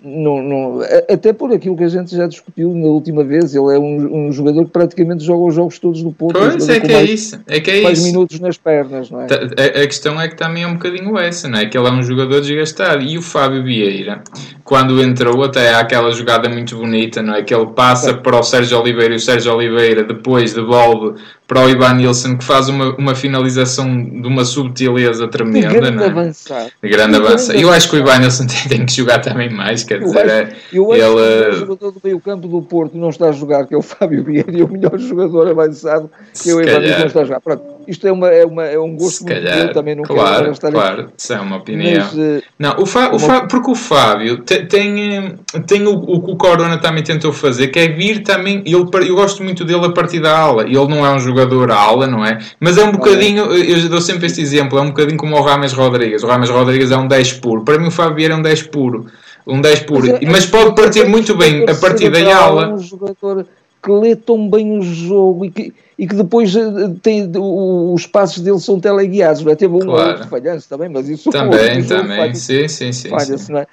não, 0.00 0.40
não, 0.40 0.80
até 1.12 1.32
por 1.32 1.52
aquilo 1.52 1.76
que 1.76 1.82
a 1.82 1.88
gente 1.88 2.14
já 2.14 2.28
discutiu 2.28 2.72
na 2.72 2.86
última 2.86 3.24
vez, 3.24 3.52
ele 3.52 3.74
é 3.74 3.78
um, 3.78 4.28
um 4.28 4.32
jogador 4.32 4.64
que 4.64 4.70
praticamente 4.70 5.24
joga 5.24 5.42
os 5.42 5.54
jogos 5.54 5.78
todos 5.80 6.04
do 6.04 6.12
Porto. 6.12 6.38
Pois, 6.38 6.68
é 6.68 6.78
que 6.78 6.92
é 6.92 7.02
isso. 7.02 7.40
É 7.48 7.58
que 7.58 7.70
é 7.70 7.82
faz 7.82 7.98
isso. 7.98 8.06
minutos 8.06 8.38
nas 8.38 8.56
pernas, 8.56 9.10
não 9.10 9.22
é? 9.22 9.26
A, 9.26 9.82
a, 9.82 9.86
questão 9.86 10.20
é 10.20 10.28
que 10.28 10.36
também 10.36 10.62
é 10.62 10.68
um 10.68 10.74
bocadinho 10.74 11.18
essa, 11.18 11.48
não 11.48 11.58
é? 11.58 11.66
Que 11.66 11.76
ele 11.76 11.88
é 11.88 11.90
um 11.90 12.02
jogador 12.02 12.40
desgastado. 12.40 13.02
E 13.02 13.18
o 13.18 13.22
Fábio 13.22 13.64
Vieira, 13.64 14.22
quando 14.62 15.02
entrou, 15.02 15.42
até 15.42 15.74
há 15.74 15.80
aquela 15.80 16.12
jogada 16.12 16.48
muito 16.48 16.76
bonita, 16.76 17.20
não 17.20 17.34
é? 17.34 17.42
Que 17.42 17.52
ele 17.52 17.66
passa 17.66 18.14
para 18.14 18.38
o 18.38 18.42
Sérgio 18.44 18.80
Oliveira 18.80 19.14
e 19.14 19.16
o 19.16 19.20
Sérgio 19.20 19.52
Oliveira 19.52 20.04
depois 20.04 20.54
devolve 20.54 21.20
para 21.48 21.64
o 21.64 21.68
Ivan 21.70 21.94
Nilsson, 21.94 22.36
que 22.36 22.44
faz 22.44 22.68
uma, 22.68 22.94
uma 22.96 23.14
finalização 23.14 23.86
de 24.04 24.28
uma 24.28 24.44
subtileza 24.44 25.26
tremenda. 25.26 25.68
De 25.68 25.80
grande 25.80 25.96
não 25.96 26.04
é? 26.04 26.06
avançado. 26.06 26.70
De 26.82 26.88
grande 26.90 27.16
avançado. 27.16 27.58
Eu 27.58 27.72
acho 27.72 27.88
que 27.88 27.96
o 27.96 27.98
Ivan 27.98 28.18
Nilsson 28.18 28.46
tem, 28.68 28.68
tem, 28.68 28.86
que 28.86 28.92
jogar 28.92 29.20
também 29.20 29.48
mais, 29.48 29.82
quer 29.82 30.00
dizer, 30.00 30.54
eu 30.70 30.92
acho, 30.92 31.00
eu 31.00 31.08
acho 31.08 31.18
ele... 31.18 31.44
que 31.44 31.48
o 31.48 31.58
jogador 31.60 31.90
do 31.90 32.00
meio 32.04 32.20
campo 32.20 32.46
do 32.46 32.60
Porto 32.60 32.98
não 32.98 33.08
está 33.08 33.30
a 33.30 33.32
jogar, 33.32 33.66
que 33.66 33.74
é 33.74 33.78
o 33.78 33.82
Fábio 33.82 34.22
Vieira, 34.22 34.52
e 34.52 34.62
o 34.62 34.68
melhor 34.68 34.98
jogador 34.98 35.48
avançado, 35.48 36.10
que 36.34 36.50
é 36.50 36.54
o 36.54 36.60
Ivan 36.60 36.80
Nilsson, 36.80 37.06
está 37.06 37.20
a 37.22 37.24
jogar. 37.24 37.40
Pronto 37.40 37.77
isto 37.88 38.06
é, 38.06 38.12
uma, 38.12 38.28
é, 38.28 38.44
uma, 38.44 38.64
é 38.66 38.78
um 38.78 38.94
gosto 38.94 39.24
muito 39.24 39.42
calhar, 39.42 39.72
também 39.72 39.94
não 39.94 40.02
claro, 40.02 40.40
quero 40.40 40.52
estar 40.52 40.70
claro, 40.70 41.00
aqui. 41.02 41.12
isso 41.16 41.32
é 41.32 41.40
uma 41.40 41.56
opinião. 41.56 42.04
Mas, 42.04 42.12
uh, 42.12 42.42
não, 42.58 42.76
o, 42.82 42.84
Fá, 42.86 43.10
o 43.14 43.18
Fá, 43.18 43.46
porque 43.46 43.70
o 43.70 43.74
Fábio 43.74 44.42
tem, 44.42 44.66
tem, 44.66 45.34
tem 45.66 45.86
o, 45.86 45.94
o, 45.94 46.22
que 46.22 46.30
o 46.30 46.36
Corona 46.36 46.76
também 46.76 47.02
tentou 47.02 47.32
fazer, 47.32 47.68
que 47.68 47.78
é 47.78 47.88
vir 47.88 48.22
também, 48.22 48.62
ele, 48.66 49.08
eu 49.08 49.14
gosto 49.14 49.42
muito 49.42 49.64
dele 49.64 49.86
a 49.86 49.90
partir 49.90 50.20
da 50.20 50.38
ala, 50.38 50.64
ele 50.64 50.86
não 50.86 51.04
é 51.04 51.10
um 51.10 51.18
jogador 51.18 51.72
ala, 51.72 52.06
não 52.06 52.22
é? 52.22 52.38
Mas 52.60 52.76
é 52.76 52.84
um 52.84 52.92
bocadinho, 52.92 53.46
eu 53.54 53.88
dou 53.88 54.02
sempre 54.02 54.26
este 54.26 54.42
exemplo, 54.42 54.78
é 54.78 54.82
um 54.82 54.88
bocadinho 54.88 55.16
como 55.16 55.34
o 55.34 55.40
Rames 55.40 55.72
Rodrigues, 55.72 56.22
o 56.22 56.26
Rames 56.26 56.50
Rodrigues 56.50 56.90
é 56.90 56.96
um 56.96 57.08
10 57.08 57.32
puro, 57.34 57.64
para 57.64 57.78
mim 57.78 57.88
o 57.88 57.90
Fábio 57.90 58.30
é 58.30 58.36
um 58.36 58.42
10 58.42 58.64
puro, 58.64 59.06
um 59.46 59.62
10 59.62 59.80
puro, 59.80 60.06
mas, 60.06 60.22
é, 60.22 60.26
mas 60.26 60.46
pode 60.46 60.74
partir 60.74 61.08
muito 61.08 61.34
bem 61.34 61.64
a 61.66 61.74
partir 61.74 62.10
da 62.10 62.36
ala. 62.36 62.74
Um 62.74 62.78
jogador 62.78 63.46
que 63.88 63.92
lê 63.92 64.14
tão 64.14 64.50
bem 64.50 64.78
o 64.78 64.82
jogo 64.82 65.46
e 65.46 65.50
que, 65.50 65.74
e 65.98 66.06
que 66.06 66.14
depois 66.14 66.54
eh, 66.54 66.62
tem, 67.02 67.30
os 67.34 68.06
passos 68.06 68.42
dele 68.42 68.60
são 68.60 68.78
teleguiados, 68.78 69.42
não 69.42 69.52
é? 69.52 69.56
Teve 69.56 69.74
um 69.74 69.80
claro. 69.80 70.10
outro 70.10 70.28
falhanço 70.28 70.68
também, 70.68 70.90
mas 70.90 71.08
isso 71.08 71.30
também, 71.30 71.82
também, 71.84 72.18
falha, 72.18 72.34
sim, 72.34 72.68
sim, 72.68 72.92
sim, 72.92 73.08
sim. 73.18 73.52
Não 73.52 73.60
é? 73.60 73.66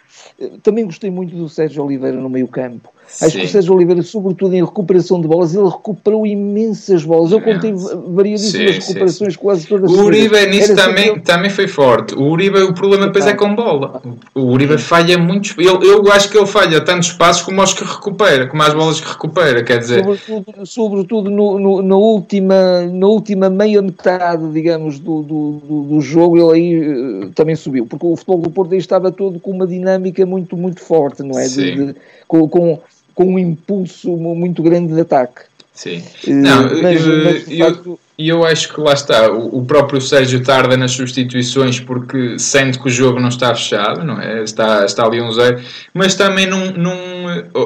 Também 0.63 0.85
gostei 0.85 1.11
muito 1.11 1.35
do 1.35 1.49
Sérgio 1.49 1.83
Oliveira 1.83 2.17
no 2.17 2.29
meio 2.29 2.47
campo. 2.47 2.89
Acho 3.21 3.31
Sim. 3.31 3.39
que 3.39 3.45
o 3.45 3.49
Sérgio 3.49 3.73
Oliveira, 3.73 4.01
sobretudo 4.01 4.53
em 4.55 4.63
recuperação 4.63 5.21
de 5.21 5.27
bolas, 5.27 5.55
ele 5.55 5.67
recuperou 5.69 6.27
imensas 6.27 7.03
bolas. 7.05 7.31
Eu 7.31 7.39
contei 7.39 7.73
variadíssimas 7.73 8.77
recuperações, 8.77 9.33
sim. 9.33 9.39
quase 9.39 9.67
todas. 9.67 9.89
O 9.89 10.03
Uribe 10.03 10.45
nisso 10.47 10.75
também, 10.75 11.05
sempre... 11.05 11.21
também 11.21 11.49
foi 11.49 11.67
forte. 11.67 12.13
O 12.13 12.23
Uribe, 12.23 12.59
o 12.59 12.73
problema 12.73 13.07
depois 13.07 13.25
é 13.25 13.33
com 13.33 13.55
bola. 13.55 14.01
O 14.33 14.41
Uribe 14.41 14.77
falha 14.77 15.17
muitos. 15.17 15.55
Eu, 15.57 15.81
eu 15.81 16.11
acho 16.11 16.29
que 16.29 16.37
ele 16.37 16.45
falha 16.45 16.81
tantos 16.81 17.13
passos 17.13 17.43
como 17.43 17.61
os 17.61 17.73
que 17.73 17.85
recupera, 17.85 18.47
como 18.47 18.61
as 18.63 18.73
bolas 18.73 18.99
que 18.99 19.07
recupera. 19.07 19.63
Quer 19.63 19.79
dizer, 19.79 20.03
sobretudo, 20.03 20.65
sobretudo 20.65 21.29
no, 21.29 21.57
no, 21.57 21.81
na, 21.81 21.95
última, 21.95 22.81
na 22.81 23.07
última 23.07 23.49
meia 23.49 23.81
metade, 23.81 24.49
digamos, 24.51 24.99
do, 24.99 25.21
do, 25.21 25.51
do, 25.83 26.01
jogo, 26.01 26.37
ele 26.37 26.53
aí 26.53 26.89
uh, 26.89 27.29
também 27.31 27.55
subiu, 27.55 27.85
porque 27.85 28.05
o 28.05 28.15
futebol 28.15 28.39
do 28.39 28.49
Porto 28.49 28.73
aí 28.73 28.79
estava 28.79 29.11
todo 29.11 29.39
com 29.39 29.51
uma 29.51 29.65
dinâmica 29.65 30.25
muito, 30.25 30.57
muito 30.57 30.81
forte, 30.81 31.23
não 31.23 31.39
é? 31.39 31.47
De, 31.47 31.75
de, 31.75 31.95
com, 32.27 32.47
com 32.49 32.79
com 33.15 33.33
um 33.33 33.39
impulso 33.39 34.15
muito 34.15 34.61
grande 34.61 34.93
de 34.93 35.01
ataque. 35.01 35.41
Sim. 35.73 36.03
Uh, 36.25 36.33
não, 36.33 36.81
mas, 36.81 37.05
eu, 37.05 37.23
mas, 37.23 37.51
eu, 37.51 37.65
facto... 37.65 37.99
eu, 38.17 38.45
acho 38.45 38.73
que 38.73 38.79
lá 38.79 38.93
está, 38.93 39.29
o, 39.29 39.59
o, 39.59 39.65
próprio 39.65 39.99
Sérgio 39.99 40.41
tarda 40.41 40.77
nas 40.77 40.91
substituições 40.91 41.81
porque 41.81 42.39
sente 42.39 42.79
que 42.79 42.87
o 42.87 42.91
jogo 42.91 43.19
não 43.19 43.27
está 43.27 43.53
fechado, 43.53 44.03
não 44.03 44.21
é? 44.21 44.41
Está, 44.41 44.85
está 44.85 45.05
ali 45.05 45.21
um 45.21 45.31
zero, 45.33 45.61
mas 45.93 46.15
também 46.15 46.45
não, 46.45 46.71
não, 46.71 46.95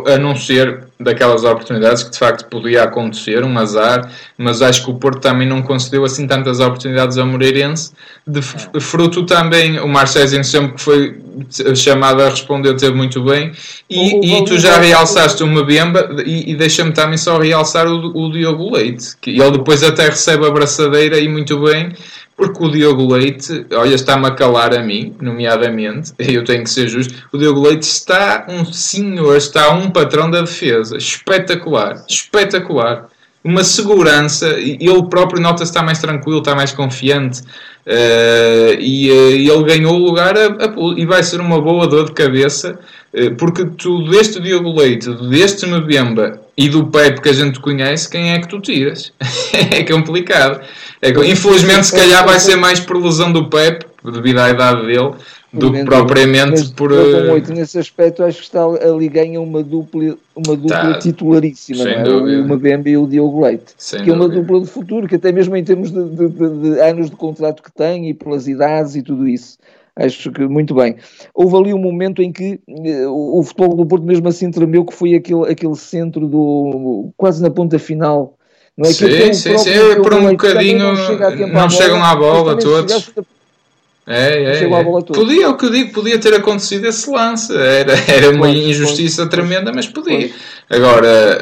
a 0.08 0.18
não 0.18 0.36
ser 0.36 0.84
daquelas 1.00 1.44
oportunidades 1.44 2.04
que 2.04 2.12
de 2.12 2.18
facto 2.18 2.46
podia 2.50 2.84
acontecer, 2.84 3.44
um 3.44 3.58
azar, 3.58 4.12
mas 4.38 4.62
acho 4.62 4.84
que 4.84 4.92
o 4.92 4.96
Porto 4.96 5.22
também 5.22 5.48
não 5.48 5.62
concedeu 5.62 6.04
assim 6.04 6.28
tantas 6.28 6.60
oportunidades 6.60 7.18
ao 7.18 7.26
Moreirense, 7.26 7.94
de 8.28 8.42
fruto 8.82 9.26
também, 9.26 9.80
o 9.80 9.88
Marcelo 9.88 10.44
sempre 10.44 10.74
que 10.74 10.82
foi 10.82 11.22
chamado 11.76 12.22
a 12.22 12.30
responder 12.30 12.76
teve 12.76 12.96
muito 12.96 13.24
bem, 13.24 13.52
e, 13.90 14.38
e 14.38 14.46
tu 14.46 14.58
já 14.58 14.78
realçaste 14.80 15.42
o 15.42 15.48
Mbemba, 15.48 16.18
e, 16.26 16.52
e 16.52 16.56
deixa-me 16.56 16.92
também 16.92 17.18
só 17.18 17.38
realçar 17.38 17.88
o, 17.88 18.18
o 18.18 18.32
Diogo 18.32 18.76
Leite, 18.76 19.16
que 19.22 19.40
ele 19.40 19.52
depois 19.52 19.82
até 19.84 20.06
recebe 20.06 20.46
a 20.46 20.52
braçadeira 20.52 21.18
e 21.18 21.30
muito 21.30 21.58
bem, 21.60 21.94
porque 22.40 22.64
o 22.64 22.70
Diogo 22.70 23.14
Leite, 23.14 23.66
olha, 23.74 23.94
está-me 23.94 24.26
a 24.26 24.32
calar 24.32 24.74
a 24.74 24.82
mim, 24.82 25.14
nomeadamente, 25.20 26.14
eu 26.18 26.42
tenho 26.46 26.64
que 26.64 26.70
ser 26.70 26.88
justo, 26.88 27.14
o 27.34 27.38
Diogo 27.38 27.62
Leite 27.62 27.84
está 27.84 28.48
um 28.48 28.64
senhor, 28.64 29.36
está 29.36 29.72
um 29.72 29.92
patrão 29.92 30.32
da 30.32 30.40
defesa, 30.40 30.96
espetacular, 30.96 32.02
espetacular. 32.08 33.10
Uma 33.44 33.64
segurança, 33.64 34.48
ele 34.60 35.04
próprio 35.10 35.42
nota-se 35.42 35.72
está 35.72 35.82
mais 35.82 36.00
tranquilo, 36.00 36.40
está 36.40 36.54
mais 36.54 36.74
confiante, 36.74 37.42
uh, 37.42 38.80
e 38.80 39.10
uh, 39.10 39.32
ele 39.32 39.64
ganhou 39.64 39.96
o 39.96 40.06
lugar 40.06 40.38
a, 40.38 40.48
a, 40.48 40.74
e 40.98 41.06
vai 41.06 41.24
ser 41.24 41.40
uma 41.40 41.62
boa 41.62 41.88
dor 41.88 42.06
de 42.06 42.12
cabeça, 42.12 42.78
uh, 43.14 43.36
porque 43.36 43.66
tu 43.66 44.10
deste 44.10 44.42
Diogo 44.42 44.78
Leite, 44.78 45.10
deste 45.30 45.66
Mbemba 45.66 46.42
e 46.58 46.68
do 46.68 46.88
Pepe 46.88 47.22
que 47.22 47.30
a 47.30 47.34
gente 47.34 47.60
conhece, 47.62 48.10
quem 48.10 48.34
é 48.34 48.40
que 48.40 48.48
tu 48.48 48.60
tiras? 48.60 49.14
é 49.54 49.84
complicado. 49.84 50.60
É, 51.02 51.10
infelizmente, 51.10 51.88
se 51.88 51.96
calhar 51.96 52.26
vai 52.26 52.40
ser 52.40 52.58
mais 52.58 52.80
por 52.80 53.02
lesão 53.02 53.32
do 53.32 53.46
Pep, 53.46 53.86
devido 54.04 54.40
à 54.40 54.50
idade 54.50 54.86
dele, 54.86 55.12
do 55.52 55.72
que 55.72 55.84
propriamente 55.84 56.52
mas, 56.52 56.68
por. 56.70 56.90
Com 56.90 57.34
8, 57.34 57.54
nesse 57.54 57.80
aspecto, 57.80 58.24
acho 58.24 58.38
que 58.38 58.44
está 58.44 58.64
ali 58.64 59.10
ganha 59.10 59.42
uma 59.42 59.64
dupla, 59.64 60.16
uma 60.36 60.56
dupla 60.56 60.94
tá, 60.94 61.00
titularíssima, 61.00 61.84
não 61.84 61.92
é? 61.92 62.04
Dúvida. 62.04 62.42
uma 62.44 62.58
Bembe 62.58 62.92
e 62.92 62.98
o 62.98 63.08
Diogo 63.08 63.44
Leite, 63.44 63.74
sem 63.78 64.04
que 64.04 64.10
é 64.10 64.14
uma 64.14 64.30
dupla 64.30 64.62
de 64.62 64.68
futuro, 64.68 65.08
que 65.08 65.16
até 65.16 65.32
mesmo 65.32 65.56
em 65.56 65.64
termos 65.64 65.92
de, 65.92 66.04
de, 66.04 66.28
de, 66.30 66.50
de, 66.50 66.82
anos 66.82 67.10
de 67.10 67.16
contrato 67.16 67.64
que 67.64 67.72
tem 67.72 68.10
e 68.10 68.14
pelas 68.14 68.48
idades 68.48 68.96
e 68.96 69.02
tudo 69.02 69.28
isso. 69.28 69.58
Acho 69.96 70.32
que 70.32 70.48
muito 70.48 70.74
bem. 70.76 70.96
Houve 71.34 71.58
ali 71.58 71.74
um 71.74 71.80
momento 71.80 72.22
em 72.22 72.32
que 72.32 72.60
uh, 72.70 73.38
o 73.38 73.44
futebol 73.44 73.76
do 73.76 73.86
Porto 73.86 74.04
mesmo 74.04 74.28
assim 74.30 74.50
tremeu, 74.50 74.86
que 74.86 74.94
foi 74.94 75.14
aquele, 75.14 75.52
aquele 75.52 75.76
centro 75.76 76.26
do 76.26 77.10
quase 77.18 77.42
na 77.42 77.50
ponta 77.50 77.78
final 77.78 78.38
não 78.78 78.90
é 78.90 78.94
sim, 78.94 79.34
sim, 79.34 79.58
sim, 79.58 79.70
é 79.72 79.96
por 79.96 80.14
um 80.14 80.30
bocadinho 80.30 80.94
não, 80.94 81.48
não 81.50 81.70
chegam 81.70 82.02
à 82.02 82.16
bola 82.16 82.58
todos. 82.58 83.12
É, 84.10 84.44
é, 84.44 84.64
é. 84.64 84.68
Podia, 85.14 85.46
é 85.46 85.48
o 85.48 85.56
que 85.56 85.68
eu 85.68 85.70
digo, 85.70 85.94
podia 85.94 86.18
ter 86.18 86.34
acontecido 86.34 86.88
esse 86.88 87.08
lance. 87.08 87.56
Era, 87.56 87.94
era 88.12 88.32
uma 88.32 88.50
injustiça 88.50 89.28
tremenda, 89.28 89.72
mas 89.72 89.88
podia. 89.88 90.32
Agora, 90.68 91.38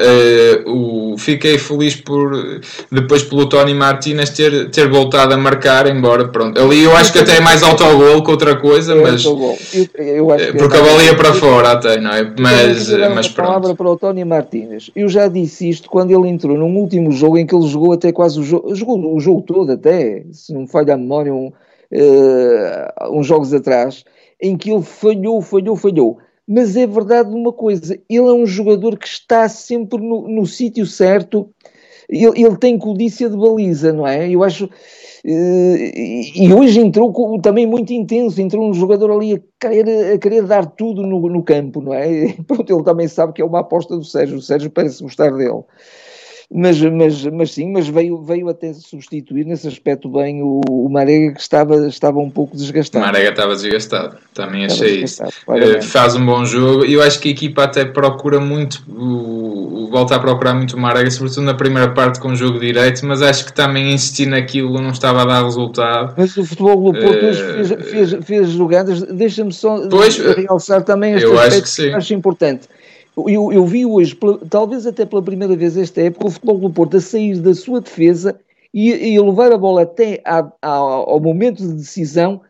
uh, 0.66 1.12
o, 1.12 1.16
fiquei 1.16 1.56
feliz 1.56 1.96
por 1.96 2.60
depois 2.92 3.22
pelo 3.22 3.46
Tony 3.46 3.72
Martinez 3.72 4.30
ter, 4.30 4.70
ter 4.70 4.86
voltado 4.90 5.32
a 5.32 5.36
marcar, 5.38 5.86
embora 5.86 6.28
pronto. 6.28 6.60
Ali 6.60 6.82
eu 6.82 6.94
acho 6.94 7.10
que 7.10 7.20
até 7.20 7.38
é 7.38 7.40
mais 7.40 7.62
autogol 7.62 8.22
que 8.22 8.30
outra 8.30 8.56
coisa, 8.56 8.92
é 8.92 9.00
mas 9.00 9.24
eu, 9.24 9.56
eu 9.96 10.34
eh, 10.34 10.52
porque 10.52 10.76
a 10.76 10.82
bola 10.82 11.02
ia 11.02 11.14
para 11.14 11.32
fora 11.32 11.72
até, 11.72 11.98
não 11.98 12.10
é? 12.10 12.22
Mas, 12.38 12.90
mas 13.14 13.28
pronto. 13.28 13.46
palavra 13.48 13.74
para 13.74 13.90
o 13.90 13.96
Tony 13.96 14.24
Martinez. 14.26 14.90
Eu 14.94 15.08
já 15.08 15.26
disse 15.26 15.70
isto 15.70 15.88
quando 15.88 16.10
ele 16.10 16.28
entrou 16.28 16.56
num 16.56 16.76
último 16.76 17.12
jogo 17.12 17.38
em 17.38 17.46
que 17.46 17.54
ele 17.54 17.66
jogou 17.66 17.92
até 17.94 18.12
quase 18.12 18.38
o 18.38 18.42
jogo, 18.42 18.74
jogou 18.74 19.14
o 19.14 19.20
jogo 19.20 19.40
todo 19.40 19.72
até, 19.72 20.24
se 20.32 20.52
não 20.52 20.62
me 20.62 20.68
falha 20.68 20.92
a 20.94 20.98
memória, 20.98 21.32
um 21.32 21.50
uh, 21.92 23.16
uns 23.16 23.26
jogos 23.26 23.52
atrás, 23.52 24.04
em 24.40 24.56
que 24.56 24.70
ele 24.70 24.82
falhou, 24.82 25.40
falhou, 25.42 25.76
falhou. 25.76 26.18
mas 26.46 26.76
é 26.76 26.86
verdade 26.86 27.30
uma 27.30 27.52
coisa: 27.52 27.94
ele 28.08 28.28
é 28.28 28.32
um 28.32 28.46
jogador 28.46 28.98
que 28.98 29.08
está 29.08 29.48
sempre 29.48 30.00
no, 30.00 30.28
no 30.28 30.46
sítio 30.46 30.86
certo, 30.86 31.50
ele, 32.08 32.42
ele, 32.42 32.56
tem 32.56 32.78
codícia 32.78 33.28
de 33.28 33.36
baliza, 33.36 33.92
não 33.92 34.06
é? 34.06 34.30
Eu 34.30 34.42
acho. 34.42 34.68
E 35.24 36.54
hoje 36.54 36.80
entrou 36.80 37.38
também 37.40 37.66
muito 37.66 37.92
intenso, 37.92 38.40
entrou 38.40 38.70
um 38.70 38.72
jogador 38.72 39.10
ali 39.10 39.34
a 39.34 39.40
querer, 39.60 40.14
a 40.14 40.18
querer 40.18 40.42
dar 40.44 40.64
tudo 40.64 41.02
no, 41.02 41.28
no 41.28 41.42
campo, 41.42 41.82
não 41.82 41.92
é? 41.92 42.10
E, 42.10 42.32
pronto, 42.44 42.72
ele 42.72 42.84
também 42.84 43.08
sabe 43.08 43.34
que 43.34 43.42
é 43.42 43.44
uma 43.44 43.60
aposta 43.60 43.96
do 43.96 44.04
Sérgio, 44.04 44.38
o 44.38 44.42
Sérgio 44.42 44.70
parece 44.70 45.02
gostar 45.02 45.30
dele 45.32 45.64
mas, 46.50 46.80
mas, 46.80 47.24
mas 47.26 47.52
sim, 47.52 47.70
mas 47.70 47.88
veio, 47.88 48.22
veio 48.22 48.48
até 48.48 48.72
substituir 48.72 49.44
nesse 49.44 49.68
aspecto 49.68 50.08
bem 50.08 50.42
o, 50.42 50.62
o 50.66 50.88
Marega 50.88 51.34
que 51.34 51.40
estava, 51.40 51.86
estava 51.86 52.18
um 52.20 52.30
pouco 52.30 52.56
desgastado. 52.56 53.04
O 53.04 53.06
Marega 53.06 53.28
estava 53.28 53.54
desgastado, 53.54 54.16
também 54.32 54.64
achei 54.64 55.02
isso. 55.02 55.22
Uh, 55.22 55.82
faz 55.82 56.16
um 56.16 56.24
bom 56.24 56.46
jogo 56.46 56.86
e 56.86 56.94
eu 56.94 57.02
acho 57.02 57.20
que 57.20 57.28
a 57.28 57.32
equipa 57.32 57.64
até 57.64 57.84
procura 57.84 58.40
muito, 58.40 58.82
o, 58.88 59.84
o, 59.84 59.90
volta 59.90 60.16
a 60.16 60.18
procurar 60.18 60.54
muito 60.54 60.74
o 60.74 60.80
Marega, 60.80 61.10
sobretudo 61.10 61.42
na 61.42 61.54
primeira 61.54 61.90
parte 61.92 62.18
com 62.18 62.28
o 62.28 62.36
jogo 62.36 62.58
direito, 62.58 63.04
mas 63.04 63.20
acho 63.20 63.44
que 63.44 63.52
também 63.52 63.92
insistir 63.92 64.24
naquilo 64.24 64.80
não 64.80 64.90
estava 64.90 65.22
a 65.22 65.24
dar 65.26 65.44
resultado. 65.44 66.14
Mas 66.16 66.34
o 66.34 66.46
futebol 66.46 66.92
do 66.92 66.98
Porto 66.98 67.26
uh, 67.26 67.34
fez, 67.34 67.90
fez, 67.90 68.24
fez 68.24 68.48
jogadas, 68.48 69.02
deixa-me 69.02 69.52
só 69.52 69.86
pois, 69.86 70.16
realçar 70.16 70.82
também 70.82 71.12
este 71.12 71.26
aspecto 71.26 71.76
que, 71.76 71.90
que 71.90 71.94
acho 71.94 72.14
importante 72.14 72.68
eu, 73.26 73.52
eu 73.52 73.66
vi 73.66 73.86
hoje, 73.86 74.16
talvez 74.50 74.86
até 74.86 75.06
pela 75.06 75.22
primeira 75.22 75.56
vez 75.56 75.76
esta 75.76 76.02
época, 76.02 76.26
o 76.26 76.30
Futebol 76.30 76.58
do 76.58 76.70
Porto 76.70 76.96
a 76.96 77.00
sair 77.00 77.40
da 77.40 77.54
sua 77.54 77.80
defesa 77.80 78.38
e, 78.72 78.90
e 78.90 79.16
a 79.16 79.22
levar 79.22 79.50
a 79.52 79.58
bola 79.58 79.82
até 79.82 80.20
a, 80.24 80.40
a, 80.60 80.70
ao 80.70 81.20
momento 81.20 81.66
de 81.66 81.74
decisão 81.74 82.42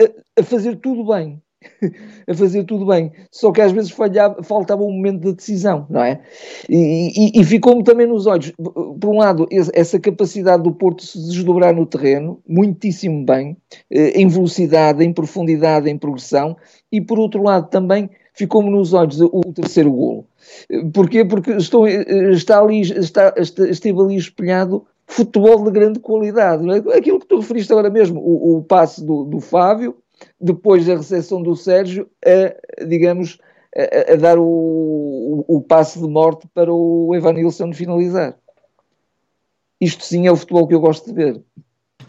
a, 0.00 0.40
a 0.40 0.42
fazer 0.42 0.76
tudo 0.76 1.04
bem. 1.04 1.40
a 2.28 2.34
fazer 2.34 2.62
tudo 2.64 2.86
bem, 2.86 3.10
só 3.32 3.50
que 3.50 3.60
às 3.60 3.72
vezes 3.72 3.90
falhava, 3.90 4.42
faltava 4.44 4.82
um 4.82 4.92
momento 4.92 5.22
de 5.22 5.32
decisão, 5.32 5.88
não 5.90 6.02
é? 6.02 6.20
E, 6.68 7.10
e, 7.36 7.40
e 7.40 7.44
ficou-me 7.44 7.82
também 7.82 8.06
nos 8.06 8.26
olhos, 8.26 8.52
por 8.56 9.08
um 9.08 9.18
lado, 9.18 9.46
essa 9.50 9.98
capacidade 9.98 10.62
do 10.62 10.72
Porto 10.72 11.04
se 11.04 11.18
desdobrar 11.18 11.74
no 11.74 11.84
terreno, 11.84 12.40
muitíssimo 12.46 13.24
bem, 13.24 13.56
eh, 13.90 14.20
em 14.20 14.28
velocidade, 14.28 15.04
em 15.04 15.12
profundidade, 15.12 15.90
em 15.90 15.98
progressão, 15.98 16.56
e 16.92 17.00
por 17.00 17.18
outro 17.18 17.42
lado 17.42 17.68
também 17.68 18.08
ficou-me 18.38 18.70
nos 18.70 18.92
olhos 18.92 19.20
o 19.20 19.40
terceiro 19.52 19.90
golo. 19.90 20.24
Porquê? 20.94 21.24
Porque 21.24 21.50
estou, 21.50 21.88
está 21.88 22.60
ali, 22.60 22.82
está, 22.82 23.34
esteve 23.36 24.00
ali 24.00 24.16
espelhado 24.16 24.86
futebol 25.08 25.64
de 25.64 25.72
grande 25.72 25.98
qualidade. 25.98 26.64
É? 26.70 26.96
Aquilo 26.96 27.18
que 27.18 27.26
tu 27.26 27.40
referiste 27.40 27.72
agora 27.72 27.90
mesmo, 27.90 28.20
o, 28.20 28.58
o 28.58 28.62
passe 28.62 29.04
do, 29.04 29.24
do, 29.24 29.40
Fábio, 29.40 29.96
depois 30.40 30.86
da 30.86 30.96
recepção 30.96 31.42
do 31.42 31.56
Sérgio, 31.56 32.08
a, 32.24 32.84
digamos, 32.84 33.38
a, 33.76 34.12
a 34.12 34.16
dar 34.16 34.38
o, 34.38 34.44
o, 34.44 35.56
o, 35.56 35.60
passe 35.60 35.98
de 35.98 36.06
morte 36.06 36.46
para 36.54 36.72
o 36.72 37.12
Evanilson 37.16 37.72
finalizar. 37.72 38.38
Isto 39.80 40.04
sim 40.04 40.28
é 40.28 40.32
o 40.32 40.36
futebol 40.36 40.68
que 40.68 40.74
eu 40.74 40.80
gosto 40.80 41.06
de 41.06 41.12
ver. 41.12 41.42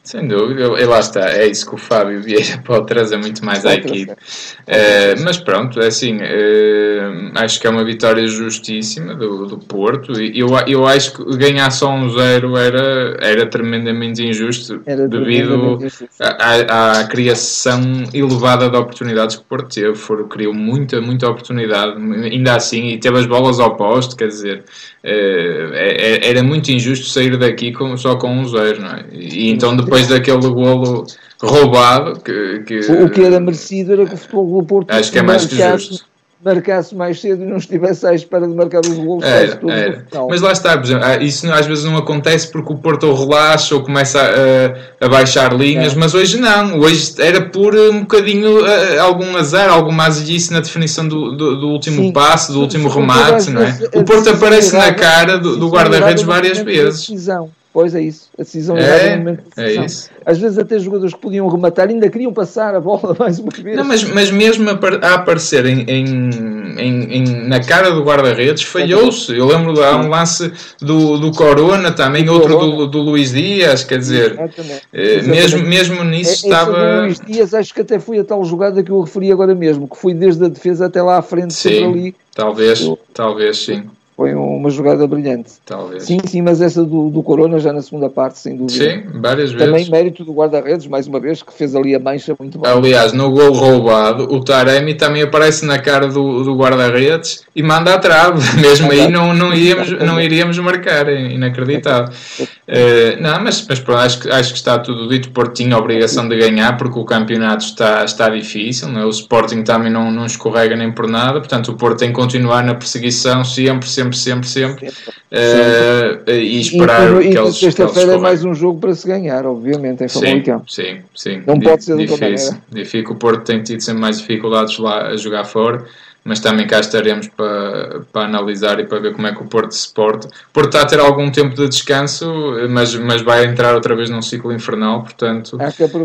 Sem 0.03 0.27
dúvida, 0.27 0.63
e 0.63 0.85
lá 0.85 0.99
está, 0.99 1.29
é 1.29 1.45
isso 1.45 1.69
que 1.69 1.75
o 1.75 1.77
Fábio 1.77 2.19
Vieira 2.21 2.57
pode 2.65 2.87
trazer 2.87 3.17
muito 3.17 3.45
mais 3.45 3.63
à 3.63 3.75
equipe. 3.75 4.11
Uh, 4.11 5.23
mas 5.23 5.37
pronto, 5.37 5.79
é 5.79 5.87
assim, 5.87 6.17
uh, 6.17 7.31
acho 7.35 7.59
que 7.59 7.67
é 7.67 7.69
uma 7.69 7.83
vitória 7.83 8.25
justíssima 8.25 9.13
do, 9.13 9.45
do 9.45 9.57
Porto. 9.57 10.19
E 10.19 10.39
eu, 10.39 10.49
eu 10.67 10.87
acho 10.87 11.13
que 11.13 11.37
ganhar 11.37 11.69
só 11.69 11.93
um 11.93 12.09
zero 12.09 12.57
era, 12.57 13.17
era 13.21 13.45
tremendamente 13.45 14.23
injusto 14.23 14.81
era 14.85 15.07
devido 15.07 15.77
à, 16.19 17.03
criação 17.03 17.81
elevada 18.11 18.67
de 18.69 18.77
oportunidades 18.77 19.35
que 19.35 19.43
o 19.43 19.45
Porto 19.45 19.73
teve. 19.73 19.95
Foram, 19.95 20.27
criou 20.27 20.53
muita, 20.53 20.99
muita 20.99 21.29
oportunidade, 21.29 22.01
ainda 22.25 22.55
assim, 22.55 22.87
e 22.87 22.97
teve 22.97 23.19
as 23.19 23.27
bolas 23.27 23.59
ao 23.59 23.75
posto, 23.75 24.15
quer 24.15 24.27
dizer, 24.27 24.63
uh, 25.03 26.23
era 26.23 26.41
muito 26.41 26.71
injusto 26.71 27.05
sair 27.05 27.37
daqui 27.37 27.71
com, 27.71 27.95
só 27.95 28.15
com 28.15 28.31
um 28.31 28.47
zero, 28.47 28.81
não 28.81 28.89
é? 28.89 29.05
E 29.11 29.49
então 29.49 29.75
depois 29.75 29.88
depois 29.89 30.07
daquele 30.07 30.47
golo 30.49 31.05
roubado. 31.41 32.19
Que, 32.19 32.59
que, 32.65 32.79
o 32.91 33.09
que 33.09 33.23
era 33.23 33.39
merecido 33.39 33.93
era 33.93 34.05
que 34.05 34.13
o 34.13 34.17
futebol 34.17 34.61
do 34.61 34.67
Porto 34.67 34.91
acho 34.91 35.11
que 35.11 35.19
é 35.19 35.21
mais 35.21 35.45
que 35.45 35.55
justo. 35.55 36.05
marcasse 36.43 36.95
mais 36.95 37.19
cedo 37.19 37.43
e 37.43 37.45
não 37.45 37.57
estivesse 37.57 38.05
à 38.05 38.13
espera 38.13 38.47
de 38.47 38.53
marcar 38.53 38.81
os 38.81 38.97
golos. 38.97 39.23
Era, 39.23 39.59
era. 39.69 40.05
Mas 40.29 40.41
lá 40.41 40.51
está, 40.51 40.75
exemplo, 40.75 41.03
ah, 41.05 41.17
isso 41.17 41.51
às 41.51 41.65
vezes 41.65 41.83
não 41.83 41.97
acontece 41.97 42.51
porque 42.51 42.73
o 42.73 42.77
Porto 42.77 43.13
relaxa 43.13 43.75
ou 43.75 43.83
começa 43.83 44.19
a, 44.21 45.05
a 45.05 45.09
baixar 45.09 45.53
linhas, 45.53 45.93
é. 45.93 45.95
mas 45.95 46.13
hoje 46.13 46.39
não. 46.39 46.79
Hoje 46.79 47.13
era 47.19 47.41
por 47.41 47.75
um 47.75 48.01
bocadinho 48.01 48.61
uh, 48.61 49.01
algum 49.01 49.35
azar, 49.37 49.69
alguma 49.69 50.05
azelice 50.07 50.51
na 50.51 50.59
definição 50.59 51.07
do, 51.07 51.35
do, 51.35 51.59
do 51.59 51.67
último 51.69 52.03
Sim. 52.03 52.11
passe, 52.13 52.51
do 52.51 52.59
último 52.61 52.89
remate, 52.89 53.49
não 53.49 53.61
é? 53.61 53.77
O 53.93 54.03
Porto 54.03 54.29
aparece 54.29 54.75
na 54.75 54.93
cara 54.93 55.37
do, 55.37 55.57
do 55.57 55.69
guarda-redes 55.69 56.23
várias 56.23 56.57
vezes. 56.59 57.01
Decisão. 57.01 57.49
Pois 57.71 57.93
é 57.93 58.01
isso. 58.01 58.29
A 58.37 58.41
decisão 58.41 58.75
é, 58.77 59.15
momento 59.15 59.43
de 59.55 59.63
é 59.63 59.85
isso. 59.85 60.09
Às 60.25 60.39
vezes 60.39 60.57
até 60.57 60.79
jogadores 60.79 61.13
que 61.13 61.21
podiam 61.21 61.47
rematar 61.47 61.87
ainda 61.87 62.09
queriam 62.09 62.33
passar 62.33 62.73
a 62.73 62.79
bola 62.79 63.15
mais 63.19 63.37
uma 63.37 63.51
vez. 63.51 63.77
Não, 63.77 63.83
mas, 63.83 64.03
mas 64.03 64.31
mesmo 64.31 64.67
a, 64.69 65.13
aparecer 65.13 65.67
em, 65.67 65.81
em, 65.87 66.79
em, 66.79 67.47
na 67.47 67.59
cara 67.59 67.91
do 67.91 68.03
guarda-redes 68.03 68.63
falhou-se. 68.63 69.37
Eu 69.37 69.45
lembro 69.45 69.73
de 69.73 69.81
um 69.81 70.09
lance 70.09 70.51
do, 70.81 71.19
do 71.19 71.31
Corona 71.31 71.91
também, 71.91 72.25
do 72.25 72.33
outro 72.33 72.57
Corona. 72.57 72.77
Do, 72.77 72.87
do 72.87 73.01
Luís 73.01 73.31
Dias, 73.31 73.83
quer 73.83 73.99
dizer, 73.99 74.31
Exatamente. 74.31 74.81
Eh, 74.91 75.21
mesmo, 75.21 75.61
mesmo 75.61 76.03
nisso 76.03 76.31
é, 76.31 76.49
estava. 76.49 77.01
Luís 77.01 77.19
Dias 77.19 77.53
acho 77.53 77.71
que 77.71 77.81
até 77.81 77.99
foi 77.99 78.17
a 78.17 78.23
tal 78.23 78.43
jogada 78.43 78.81
que 78.81 78.91
eu 78.91 79.01
referi 79.01 79.31
agora 79.31 79.53
mesmo, 79.53 79.87
que 79.87 79.95
foi 79.95 80.15
desde 80.15 80.43
a 80.43 80.47
defesa 80.47 80.87
até 80.87 81.03
lá 81.03 81.17
à 81.17 81.21
frente, 81.21 81.53
sim, 81.53 81.85
ali. 81.85 82.15
Talvez, 82.33 82.81
eu, 82.81 82.97
talvez 83.13 83.57
sim. 83.59 83.83
Foi 84.19 84.35
uma 84.35 84.69
jogada 84.69 85.07
brilhante. 85.07 85.51
Talvez. 85.65 86.03
Sim, 86.03 86.19
sim, 86.25 86.41
mas 86.41 86.59
essa 86.59 86.83
do, 86.83 87.09
do 87.09 87.23
Corona 87.23 87.57
já 87.57 87.71
na 87.71 87.81
segunda 87.81 88.09
parte, 88.09 88.37
sem 88.37 88.53
dúvida. 88.53 88.83
Sim, 88.83 89.03
várias 89.17 89.53
vezes. 89.53 89.65
Também 89.65 89.89
mérito 89.89 90.25
do 90.25 90.33
guarda-redes, 90.33 90.87
mais 90.87 91.07
uma 91.07 91.21
vez, 91.21 91.41
que 91.41 91.53
fez 91.53 91.73
ali 91.73 91.95
a 91.95 91.99
mancha 91.99 92.35
muito 92.37 92.59
bem. 92.59 92.69
Aliás, 92.69 93.13
no 93.13 93.31
gol 93.31 93.53
roubado, 93.53 94.23
o 94.25 94.43
Taremi 94.43 94.93
também 94.93 95.21
aparece 95.21 95.65
na 95.65 95.79
cara 95.79 96.09
do, 96.09 96.43
do 96.43 96.53
guarda-redes 96.53 97.45
e 97.55 97.63
manda 97.63 97.93
a 97.93 97.97
trave. 97.97 98.41
Mesmo 98.59 98.91
aí 98.91 99.07
não, 99.09 99.33
não, 99.33 99.53
iríamos, 99.53 99.89
não 99.89 100.19
iríamos 100.19 100.59
marcar, 100.59 101.07
é 101.07 101.31
inacreditável. 101.31 102.13
Uh, 102.41 103.21
não, 103.21 103.41
mas, 103.41 103.65
mas 103.69 103.79
pronto, 103.79 103.99
acho, 103.99 104.19
que, 104.19 104.29
acho 104.29 104.51
que 104.51 104.57
está 104.57 104.77
tudo 104.77 105.07
dito. 105.07 105.29
O 105.29 105.31
Porto 105.31 105.53
tinha 105.53 105.73
a 105.75 105.79
obrigação 105.79 106.27
de 106.27 106.37
ganhar 106.37 106.77
porque 106.77 106.99
o 106.99 107.05
campeonato 107.05 107.63
está, 107.63 108.03
está 108.03 108.27
difícil. 108.27 108.89
Não 108.89 108.99
é? 108.99 109.05
O 109.05 109.09
Sporting 109.09 109.63
também 109.63 109.89
não, 109.89 110.11
não 110.11 110.25
escorrega 110.25 110.75
nem 110.75 110.91
por 110.91 111.07
nada. 111.07 111.39
Portanto, 111.39 111.71
o 111.71 111.75
Porto 111.75 111.99
tem 111.99 112.09
que 112.09 112.15
continuar 112.15 112.63
na 112.63 112.75
perseguição 112.75 113.45
sempre, 113.45 113.87
sempre, 113.87 114.08
sempre, 114.17 114.47
sempre. 114.47 114.87
Uh, 114.87 116.29
e 116.29 116.59
esperar 116.61 117.21
e, 117.21 117.29
que 117.31 117.37
eles. 117.37 117.57
Sexta-feira 117.57 118.13
é 118.13 118.17
mais 118.17 118.43
um 118.43 118.53
jogo 118.53 118.79
para 118.79 118.93
se 118.93 119.07
ganhar, 119.07 119.45
obviamente, 119.45 120.03
em 120.03 120.07
Famalicão. 120.07 120.63
Sim, 120.67 120.83
sim, 121.15 121.35
sim. 121.35 121.43
Não 121.45 121.59
pode 121.59 121.83
ser 121.83 121.97
difícil. 121.97 122.57
Difícil. 122.71 123.11
O 123.11 123.15
Porto 123.15 123.43
tem 123.43 123.61
tido 123.63 123.81
sempre 123.81 124.01
mais 124.01 124.19
dificuldades 124.19 124.77
lá 124.77 125.07
a 125.07 125.17
jogar 125.17 125.45
fora 125.45 125.85
mas 126.23 126.39
também 126.39 126.67
cá 126.67 126.79
estaremos 126.79 127.27
para, 127.27 128.01
para 128.11 128.25
analisar 128.25 128.79
e 128.79 128.85
para 128.85 128.99
ver 128.99 129.13
como 129.13 129.27
é 129.27 129.33
que 129.33 129.41
o 129.41 129.45
Porto 129.45 129.71
se 129.71 129.91
porta. 129.93 130.27
O 130.27 130.53
Porto 130.53 130.67
está 130.67 130.81
a 130.81 130.85
ter 130.85 130.99
algum 130.99 131.31
tempo 131.31 131.55
de 131.55 131.67
descanso, 131.67 132.29
mas, 132.69 132.95
mas 132.95 133.21
vai 133.21 133.45
entrar 133.45 133.73
outra 133.73 133.95
vez 133.95 134.09
num 134.09 134.21
ciclo 134.21 134.53
infernal, 134.53 135.03
portanto 135.03 135.57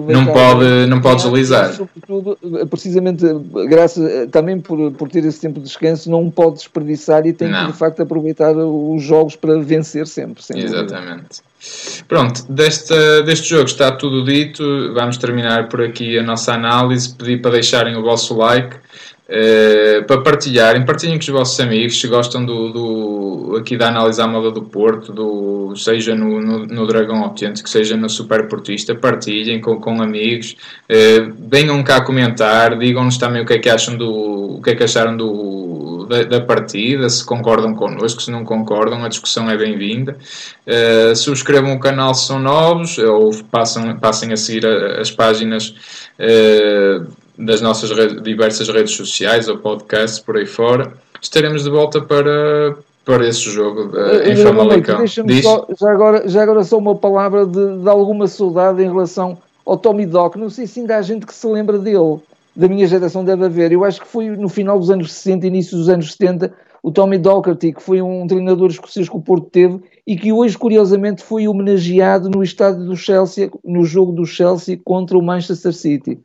não 0.09 0.27
pode, 0.27 0.87
não 0.87 1.01
pode 1.01 1.23
deslizar. 1.23 1.73
Sobretudo, 1.73 2.39
precisamente, 2.71 3.25
graças 3.69 4.29
também 4.31 4.61
por, 4.61 4.93
por 4.93 5.09
ter 5.09 5.25
esse 5.25 5.41
tempo 5.41 5.59
de 5.61 5.67
descanso, 5.67 6.11
não 6.11 6.31
pode 6.31 6.57
desperdiçar 6.57 7.27
e 7.27 7.33
tem 7.33 7.49
não. 7.49 7.67
que 7.67 7.73
de 7.73 7.79
facto 7.79 8.01
aproveitar 8.01 8.55
os 8.57 9.03
jogos 9.03 9.37
para 9.37 9.59
vencer 9.59 10.07
sempre. 10.07 10.43
Exatamente. 10.55 11.43
Pronto, 12.07 12.45
deste, 12.51 12.95
deste 13.23 13.49
jogo 13.49 13.65
está 13.65 13.91
tudo 13.91 14.25
dito. 14.25 14.93
Vamos 14.93 15.17
terminar 15.17 15.69
por 15.69 15.83
aqui 15.83 16.19
a 16.19 16.23
nossa 16.23 16.53
análise. 16.53 17.15
Pedir 17.15 17.41
para 17.41 17.53
deixarem 17.53 17.97
o 17.97 18.03
vosso 18.03 18.37
like 18.37 18.77
Uh, 19.27 20.05
para 20.05 20.21
partilharem, 20.21 20.85
partilhem 20.85 21.17
com 21.17 21.23
os 21.23 21.29
vossos 21.29 21.59
amigos 21.59 21.99
se 21.99 22.07
gostam 22.09 22.45
do, 22.45 22.71
do, 22.71 23.57
aqui 23.57 23.75
da 23.75 23.89
análise 23.89 24.21
à 24.21 24.27
moda 24.27 24.51
do 24.51 24.61
Porto, 24.61 25.15
do, 25.15 25.75
seja 25.77 26.15
no, 26.15 26.43
no, 26.43 26.67
no 26.67 26.87
Dragão 26.87 27.25
Autêntico, 27.25 27.67
seja 27.67 27.97
no 27.97 28.11
Super 28.11 28.49
Portista, 28.49 28.95
partilhem 28.95 29.63
com, 29.63 29.81
com 29.81 30.03
amigos, 30.03 30.55
uh, 30.91 31.33
venham 31.39 31.83
cá 31.83 32.03
comentar, 32.03 32.77
digam-nos 32.79 33.17
também 33.17 33.41
o 33.41 33.47
que 33.47 33.55
é 33.55 33.59
que 33.59 33.71
acham 33.71 33.97
do 33.97 34.35
o 34.59 34.63
que 34.63 34.71
é 34.71 34.75
que 34.75 34.85
acharam 34.85 35.17
do, 35.17 36.07
da, 36.07 36.23
da, 36.25 36.41
partida, 36.43 37.09
se 37.09 37.25
concordam 37.25 37.75
connosco, 37.75 38.21
se 38.21 38.31
não 38.31 38.45
concordam, 38.45 39.05
a 39.05 39.09
discussão 39.09 39.51
é 39.51 39.57
bem-vinda. 39.57 40.19
Uh, 40.67 41.17
subscrevam 41.17 41.73
o 41.73 41.81
canal 41.81 42.15
se 42.15 42.27
são 42.27 42.39
novos 42.39 42.99
ou 42.99 43.31
passam, 43.51 43.97
passem 43.97 44.33
a 44.33 44.37
seguir 44.37 44.67
a, 44.67 45.01
as 45.01 45.11
páginas 45.11 45.75
das 47.39 47.61
nossas 47.61 47.91
redes, 47.91 48.23
diversas 48.23 48.69
redes 48.69 48.95
sociais 48.95 49.49
ou 49.49 49.59
podcasts 49.59 50.19
por 50.19 50.37
aí 50.37 50.47
fora. 50.47 50.93
Estaremos 51.21 51.65
de 51.65 51.71
volta 51.71 52.01
para, 52.01 52.77
para 53.05 53.27
esse 53.27 53.51
jogo 53.51 53.97
uh, 53.97 54.29
em 54.29 54.37
Famalicão. 54.37 55.07
Só, 55.43 55.67
já, 55.79 55.91
agora, 55.91 56.29
já 56.29 56.43
agora 56.43 56.63
só 56.63 56.79
uma 56.79 56.95
palavra 56.95 57.47
de, 57.47 57.79
de, 57.79 57.89
alguma 57.89 58.27
saudade 58.27 58.83
em 58.83 58.89
relação 58.89 59.39
ao 59.65 59.77
Tommy 59.77 60.07
Doc. 60.07 60.37
Não 60.37 60.51
sei 60.51 60.67
se 60.67 60.81
ainda 60.81 60.97
há 60.97 61.03
gente 61.03 61.27
que 61.27 61.35
se 61.35 61.47
lembra 61.47 61.79
dele. 61.79 62.19
da 62.55 62.69
minha 62.69 62.87
geração 62.87 63.25
deve 63.25 63.45
haver. 63.45 63.73
Eu 63.73 63.85
acho 63.85 64.01
que 64.01 64.07
foi 64.07 64.29
no 64.29 64.49
final 64.49 64.79
dos 64.79 64.91
anos 64.91 65.13
60, 65.13 65.47
início 65.47 65.77
dos 65.77 65.89
anos 65.89 66.13
70, 66.13 66.53
o 66.83 66.93
Tommy 66.93 67.17
Docherty, 67.17 67.73
que 67.73 67.83
foi 67.83 68.03
um 68.03 68.27
treinador 68.27 68.71
escocês 68.71 69.09
que 69.09 69.17
o 69.17 69.23
Porto 69.23 69.49
teve 69.51 69.81
e 70.07 70.17
que 70.17 70.31
hoje, 70.31 70.57
curiosamente, 70.59 71.23
foi 71.23 71.49
homenageado 71.49 72.29
no 72.29 72.43
estádio 72.43 72.85
do 72.85 72.95
Chelsea, 72.95 73.51
no 73.65 73.85
jogo 73.85 74.13
do 74.13 74.27
Chelsea 74.27 74.79
contra 74.85 75.17
o 75.17 75.23
Manchester 75.23 75.73
City. 75.73 76.21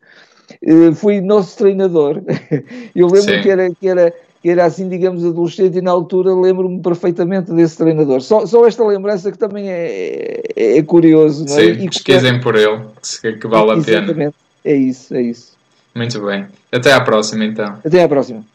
Uh, 0.61 0.93
foi 0.95 1.21
nosso 1.21 1.57
treinador. 1.57 2.21
Eu 2.95 3.07
lembro 3.07 3.41
que 3.41 3.49
era, 3.49 3.69
que 3.73 3.87
era 3.87 4.13
que 4.41 4.49
era 4.49 4.65
assim, 4.65 4.87
digamos, 4.87 5.25
adolescente, 5.25 5.77
e 5.77 5.81
na 5.81 5.91
altura 5.91 6.33
lembro-me 6.33 6.81
perfeitamente 6.81 7.51
desse 7.51 7.77
treinador. 7.77 8.21
Só, 8.21 8.45
só 8.45 8.65
esta 8.65 8.85
lembrança 8.85 9.31
que 9.31 9.37
também 9.37 9.69
é, 9.69 10.41
é, 10.55 10.77
é 10.77 10.83
curioso. 10.83 11.45
Não 11.45 11.57
é? 11.57 11.61
Sim, 11.61 11.83
e 11.83 11.89
pesquisem 11.89 12.33
que, 12.35 12.39
por 12.39 12.55
ele, 12.55 12.79
que 13.21 13.47
vale 13.47 13.71
a 13.71 13.83
pena. 13.83 13.97
Exatamente, 13.97 14.35
é 14.63 14.75
isso, 14.75 15.13
é 15.13 15.21
isso. 15.21 15.59
Muito 15.93 16.21
bem. 16.21 16.45
Até 16.71 16.93
à 16.93 17.01
próxima, 17.01 17.43
então. 17.43 17.79
Até 17.83 18.03
à 18.03 18.07
próxima. 18.07 18.45